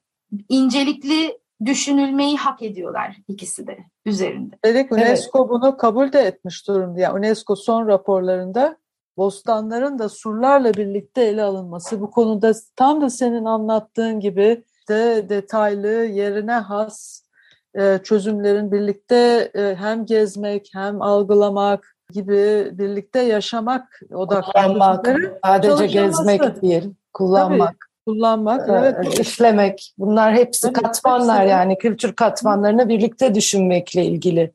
incelikli 0.50 1.38
düşünülmeyi 1.66 2.38
hak 2.38 2.62
ediyorlar 2.62 3.18
ikisi 3.28 3.68
de 3.68 3.78
üzerinde. 4.06 4.56
Dedik 4.66 4.92
UNESCO 4.92 5.40
evet. 5.40 5.50
bunu 5.50 5.78
kabul 5.78 6.12
de 6.12 6.20
etmiş 6.20 6.68
durumda. 6.68 7.00
Yani 7.00 7.20
UNESCO 7.20 7.56
son 7.56 7.88
raporlarında 7.88 8.78
bostanların 9.18 10.00
da 10.00 10.10
surlarla 10.10 10.74
birlikte 10.74 11.22
ele 11.22 11.44
alınması 11.44 12.02
bu 12.02 12.12
konuda 12.12 12.52
tam 12.76 13.02
da 13.02 13.10
senin 13.10 13.46
anlattığın 13.46 14.20
gibi 14.20 14.64
de 14.90 15.26
detaylı 15.30 15.88
yerine 15.88 16.52
has 16.52 17.22
e, 17.22 17.27
çözümlerin 18.04 18.72
birlikte 18.72 19.52
e, 19.56 19.76
hem 19.76 20.06
gezmek 20.06 20.70
hem 20.74 21.02
algılamak 21.02 21.96
gibi 22.14 22.70
birlikte 22.72 23.22
yaşamak 23.22 24.02
odaklanmak 24.14 25.08
sadece 25.46 25.86
gezmek 25.88 26.62
değil 26.62 26.94
kullanmak 27.14 27.68
Tabii 27.68 27.88
kullanmak, 28.08 28.70
ee, 28.70 28.74
evet. 28.74 29.20
işlemek. 29.20 29.94
Bunlar 29.98 30.34
hepsi 30.34 30.68
evet, 30.68 30.82
katmanlar 30.82 31.40
hepsi. 31.40 31.52
yani 31.52 31.78
kültür 31.78 32.14
katmanlarını 32.14 32.90
birlikte 32.90 33.36
düşünmekle 33.36 34.06
ilgili. 34.06 34.54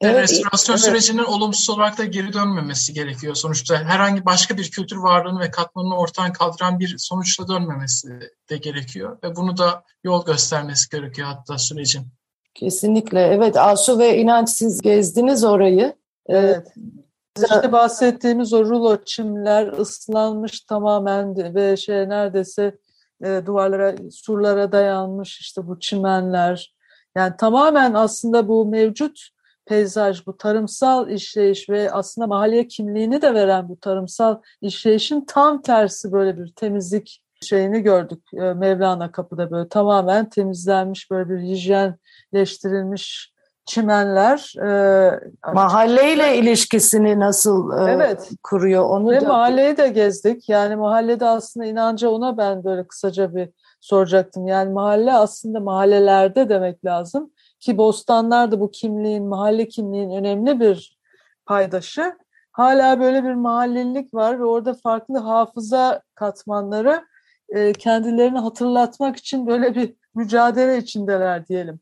Evet, 0.00 0.22
restorasyon 0.22 0.76
evet. 0.76 0.84
sürecinin 0.84 1.24
olumsuz 1.24 1.70
olarak 1.70 1.98
da 1.98 2.04
geri 2.04 2.32
dönmemesi 2.32 2.92
gerekiyor. 2.92 3.34
Sonuçta 3.34 3.84
herhangi 3.84 4.26
başka 4.26 4.56
bir 4.56 4.70
kültür 4.70 4.96
varlığını 4.96 5.40
ve 5.40 5.50
katmanını 5.50 5.96
ortadan 5.96 6.32
kaldıran 6.32 6.80
bir 6.80 6.94
sonuçla 6.98 7.48
dönmemesi 7.48 8.08
de 8.50 8.56
gerekiyor. 8.56 9.18
Ve 9.24 9.36
bunu 9.36 9.56
da 9.56 9.84
yol 10.04 10.24
göstermesi 10.24 10.90
gerekiyor 10.90 11.28
hatta 11.28 11.58
sürecin. 11.58 12.06
Kesinlikle. 12.58 13.20
Evet 13.20 13.56
Asu 13.56 13.98
ve 13.98 14.18
İnanç 14.18 14.48
siz 14.48 14.80
gezdiniz 14.82 15.44
orayı. 15.44 15.94
Evet. 16.26 16.74
İşte 17.36 17.72
bahsettiğimiz 17.72 18.52
o 18.52 18.64
rulo 18.64 19.04
çimler 19.04 19.66
ıslanmış 19.66 20.60
tamamen 20.60 21.54
ve 21.54 21.76
şey 21.76 22.08
neredeyse 22.08 22.78
e, 23.24 23.42
duvarlara, 23.46 23.94
surlara 24.10 24.72
dayanmış 24.72 25.40
işte 25.40 25.66
bu 25.66 25.80
çimenler. 25.80 26.74
Yani 27.16 27.34
tamamen 27.38 27.94
aslında 27.94 28.48
bu 28.48 28.66
mevcut 28.66 29.28
peyzaj, 29.66 30.26
bu 30.26 30.36
tarımsal 30.36 31.10
işleyiş 31.10 31.70
ve 31.70 31.92
aslında 31.92 32.26
mahalleye 32.26 32.68
kimliğini 32.68 33.22
de 33.22 33.34
veren 33.34 33.68
bu 33.68 33.80
tarımsal 33.80 34.42
işleyişin 34.60 35.24
tam 35.24 35.62
tersi 35.62 36.12
böyle 36.12 36.38
bir 36.38 36.52
temizlik 36.52 37.22
şeyini 37.42 37.80
gördük 37.82 38.22
e, 38.34 38.40
Mevlana 38.40 39.12
Kapı'da 39.12 39.50
böyle 39.50 39.68
tamamen 39.68 40.28
temizlenmiş 40.28 41.10
böyle 41.10 41.30
bir 41.30 41.38
hijyenleştirilmiş 41.38 43.32
çimenler. 43.68 44.54
E, 44.62 45.20
Mahalleyle 45.54 46.36
ilişkisini 46.36 47.20
nasıl 47.20 47.72
e, 47.78 47.90
evet. 47.90 48.30
kuruyor 48.42 48.84
onu 48.84 49.10
Ve 49.10 49.20
da... 49.20 49.28
mahalleyi 49.28 49.76
de 49.76 49.88
gezdik. 49.88 50.48
Yani 50.48 50.76
mahallede 50.76 51.26
aslında 51.26 51.66
inancı 51.66 52.10
ona 52.10 52.38
ben 52.38 52.64
böyle 52.64 52.86
kısaca 52.86 53.34
bir 53.34 53.50
soracaktım. 53.80 54.46
Yani 54.46 54.72
mahalle 54.72 55.12
aslında 55.12 55.60
mahallelerde 55.60 56.48
demek 56.48 56.84
lazım. 56.84 57.30
Ki 57.60 57.78
bostanlar 57.78 58.52
da 58.52 58.60
bu 58.60 58.70
kimliğin, 58.70 59.26
mahalle 59.26 59.68
kimliğin 59.68 60.10
önemli 60.10 60.60
bir 60.60 60.98
paydaşı. 61.46 62.14
Hala 62.52 63.00
böyle 63.00 63.24
bir 63.24 63.34
mahallelilik 63.34 64.14
var 64.14 64.40
ve 64.40 64.44
orada 64.44 64.74
farklı 64.74 65.18
hafıza 65.18 66.02
katmanları 66.14 67.04
e, 67.48 67.72
kendilerini 67.72 68.38
hatırlatmak 68.38 69.16
için 69.16 69.46
böyle 69.46 69.74
bir 69.74 69.94
mücadele 70.14 70.78
içindeler 70.78 71.46
diyelim 71.46 71.80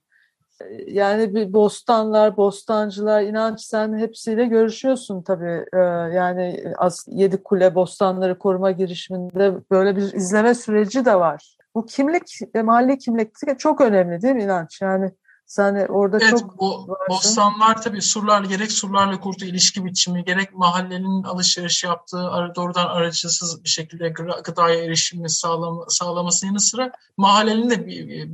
yani 0.86 1.34
bir 1.34 1.52
bostanlar, 1.52 2.36
bostancılar, 2.36 3.22
inanç 3.22 3.60
sen 3.60 3.98
hepsiyle 3.98 4.44
görüşüyorsun 4.44 5.22
tabii. 5.22 5.64
Ee, 5.74 5.78
yani 6.14 6.64
az 6.76 7.06
yedi 7.08 7.42
kule 7.42 7.74
bostanları 7.74 8.38
koruma 8.38 8.70
girişiminde 8.70 9.54
böyle 9.70 9.96
bir 9.96 10.02
izleme 10.02 10.54
süreci 10.54 11.04
de 11.04 11.14
var. 11.14 11.56
Bu 11.74 11.86
kimlik, 11.86 12.38
mahalli 12.64 12.98
kimlik 12.98 13.58
çok 13.58 13.80
önemli 13.80 14.22
değil 14.22 14.34
mi 14.34 14.42
inanç? 14.42 14.82
Yani 14.82 15.10
sen 15.46 15.86
orada 15.88 16.18
evet, 16.20 16.30
çok 16.30 16.58
bu 16.58 16.96
bostanlar 17.08 17.82
tabii 17.82 18.02
surlar 18.02 18.44
gerek 18.44 18.72
surlarla 18.72 19.20
kurduğu 19.20 19.44
ilişki 19.44 19.84
biçimi 19.84 20.24
gerek 20.24 20.54
mahallenin 20.54 21.22
alışveriş 21.22 21.84
yaptığı 21.84 22.52
doğrudan 22.56 22.86
aracısız 22.86 23.64
bir 23.64 23.68
şekilde 23.68 24.08
gıdaya 24.44 24.84
erişimini 24.84 25.30
sağlam, 25.30 25.84
sağlamasının 25.88 26.50
yanı 26.50 26.60
sıra 26.60 26.92
mahallenin 27.16 27.70
de 27.70 27.86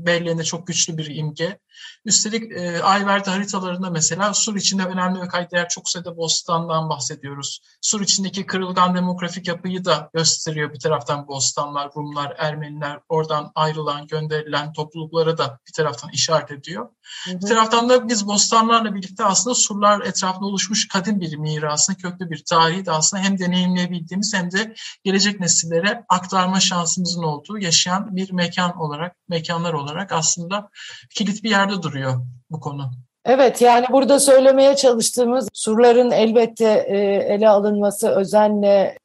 belleğinde 0.07 0.44
çok 0.44 0.66
güçlü 0.66 0.98
bir 0.98 1.16
imge. 1.16 1.59
Üstelik 2.04 2.52
e, 2.52 2.82
Ayverdi 2.82 3.30
haritalarında 3.30 3.90
mesela 3.90 4.35
Sur 4.35 4.56
içinde 4.56 4.85
önemli 4.85 5.20
ve 5.20 5.28
kaydedeğer 5.28 5.68
çok 5.68 5.88
sayıda 5.88 6.16
bostandan 6.16 6.88
bahsediyoruz. 6.88 7.61
Sur 7.80 8.00
içindeki 8.00 8.46
kırılgan 8.46 8.94
demografik 8.94 9.48
yapıyı 9.48 9.85
da 9.85 10.11
gösteriyor 10.14 10.72
bir 10.72 10.78
taraftan 10.78 11.28
bostanlar, 11.28 11.90
Rumlar, 11.96 12.35
Ermeniler, 12.38 13.00
oradan 13.08 13.52
ayrılan, 13.54 14.06
gönderilen 14.06 14.72
topluluklara 14.72 15.38
da 15.38 15.58
bir 15.66 15.72
taraftan 15.72 16.11
işaret 16.11 16.50
ediyor. 16.50 16.88
Hı 17.24 17.30
hı. 17.30 17.40
Bir 17.40 17.46
taraftan 17.46 17.88
da 17.88 18.08
biz 18.08 18.26
bostanlarla 18.26 18.94
birlikte 18.94 19.24
aslında 19.24 19.54
surlar 19.54 20.00
etrafında 20.00 20.46
oluşmuş 20.46 20.88
kadim 20.88 21.20
bir 21.20 21.37
mirasını, 21.37 21.96
köklü 21.96 22.30
bir 22.30 22.42
tarihi 22.44 22.87
de 22.87 22.92
aslında 22.92 23.22
hem 23.22 23.38
deneyimleyebildiğimiz 23.38 24.35
hem 24.35 24.50
de 24.52 24.74
gelecek 25.04 25.40
nesillere 25.40 26.04
aktarma 26.08 26.61
şansımızın 26.61 27.22
olduğu 27.22 27.58
yaşayan 27.58 28.16
bir 28.16 28.32
mekan 28.32 28.76
olarak, 28.76 29.16
mekanlar 29.28 29.72
olarak 29.72 30.12
aslında 30.12 30.68
kilit 31.14 31.44
bir 31.44 31.50
yerde 31.62 31.83
duruyor 31.83 32.12
bu 32.51 32.61
konu. 32.61 32.90
Evet 33.25 33.62
yani 33.62 33.87
burada 33.92 34.20
söylemeye 34.20 34.77
çalıştığımız 34.77 35.48
surların 35.53 36.11
elbette 36.11 36.85
e, 36.88 36.96
ele 37.35 37.48
alınması, 37.48 38.09
özenle 38.09 38.98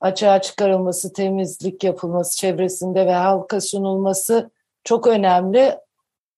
açığa 0.00 0.42
çıkarılması, 0.42 1.12
temizlik 1.12 1.84
yapılması 1.84 2.36
çevresinde 2.36 3.06
ve 3.06 3.12
halka 3.14 3.60
sunulması 3.60 4.50
çok 4.84 5.06
önemli. 5.06 5.78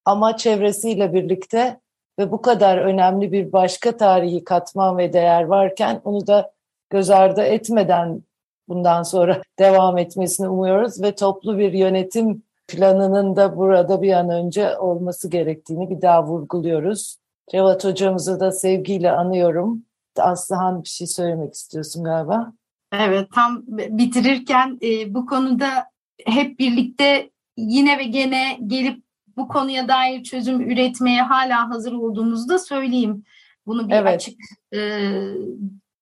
Ama 0.05 0.37
çevresiyle 0.37 1.13
birlikte 1.13 1.81
ve 2.19 2.33
bu 2.33 2.43
kadar 2.43 2.79
önemli 2.79 3.33
bir 3.33 3.53
başka 3.53 3.97
tarihi 3.97 4.45
katman 4.45 4.99
ve 4.99 5.13
değer 5.13 5.43
varken 5.43 6.01
onu 6.05 6.27
da 6.27 6.53
göz 6.91 7.11
ardı 7.11 7.43
etmeden 7.43 8.23
bundan 8.69 9.03
sonra 9.03 9.43
devam 9.59 9.99
etmesini 9.99 10.49
umuyoruz 10.49 11.03
ve 11.03 11.15
toplu 11.15 11.59
bir 11.59 11.73
yönetim 11.73 12.43
planının 12.71 13.37
da 13.37 13.57
burada 13.57 14.03
bir 14.03 14.13
an 14.13 14.31
önce 14.31 14.79
olması 14.79 15.31
gerektiğini 15.31 15.91
bir 15.91 16.03
daha 16.03 16.25
vurguluyoruz. 16.25 17.17
Cevat 17.51 17.85
hocamızı 17.85 18.41
da 18.41 18.53
sevgiyle 18.53 19.13
anıyorum. 19.13 19.85
Aslıhan 20.19 20.83
bir 20.83 20.89
şey 20.89 21.07
söylemek 21.07 21.55
istiyorsun 21.55 22.05
galiba. 22.05 22.53
Evet 22.93 23.29
tam 23.35 23.63
bitirirken 23.69 24.79
e, 24.83 25.15
bu 25.15 25.27
konuda 25.27 25.69
hep 26.27 26.59
birlikte 26.59 27.31
yine 27.57 27.99
ve 27.99 28.05
gene 28.05 28.59
gelip 28.67 29.03
bu 29.37 29.49
konuya 29.49 29.89
dair 29.89 30.23
çözüm 30.23 30.61
üretmeye 30.61 31.23
hala 31.23 31.71
hazır 31.71 31.93
olduğumuzu 31.93 32.49
da 32.49 32.59
söyleyeyim. 32.59 33.25
Bunu 33.67 33.89
bir 33.89 33.95
evet. 33.95 34.15
açık 34.15 34.41
e, 34.75 35.11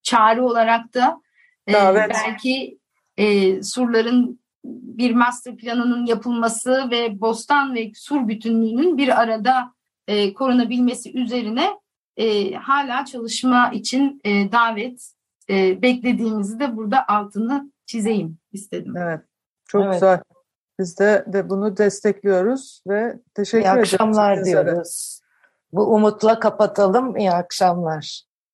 çağrı 0.03 0.45
olarak 0.45 0.93
da 0.93 1.21
e, 1.69 1.73
belki 1.73 2.79
e, 3.17 3.63
surların 3.63 4.39
bir 4.63 5.15
master 5.15 5.57
planının 5.57 6.05
yapılması 6.05 6.87
ve 6.91 7.21
bostan 7.21 7.75
ve 7.75 7.91
sur 7.95 8.27
bütünlüğünün 8.27 8.97
bir 8.97 9.21
arada 9.21 9.73
e, 10.07 10.33
korunabilmesi 10.33 11.17
üzerine 11.17 11.69
e, 12.17 12.53
hala 12.53 13.05
çalışma 13.05 13.69
için 13.69 14.21
e, 14.25 14.51
davet 14.51 15.11
e, 15.49 15.81
beklediğimizi 15.81 16.59
de 16.59 16.77
burada 16.77 17.07
altını 17.07 17.71
çizeyim 17.85 18.37
istedim. 18.51 18.97
Evet, 18.97 19.21
çok 19.65 19.83
evet. 19.83 19.93
güzel. 19.93 20.21
Biz 20.79 20.99
de, 20.99 21.25
de 21.27 21.49
bunu 21.49 21.77
destekliyoruz 21.77 22.83
ve 22.87 23.19
teşekkür 23.33 23.65
ederiz. 23.65 23.77
İyi 23.77 23.79
akşamlar 23.79 24.45
diyoruz. 24.45 25.21
Bu 25.71 25.93
umutla 25.93 26.39
kapatalım. 26.39 27.17
İyi 27.17 27.31
akşamlar. 27.31 28.28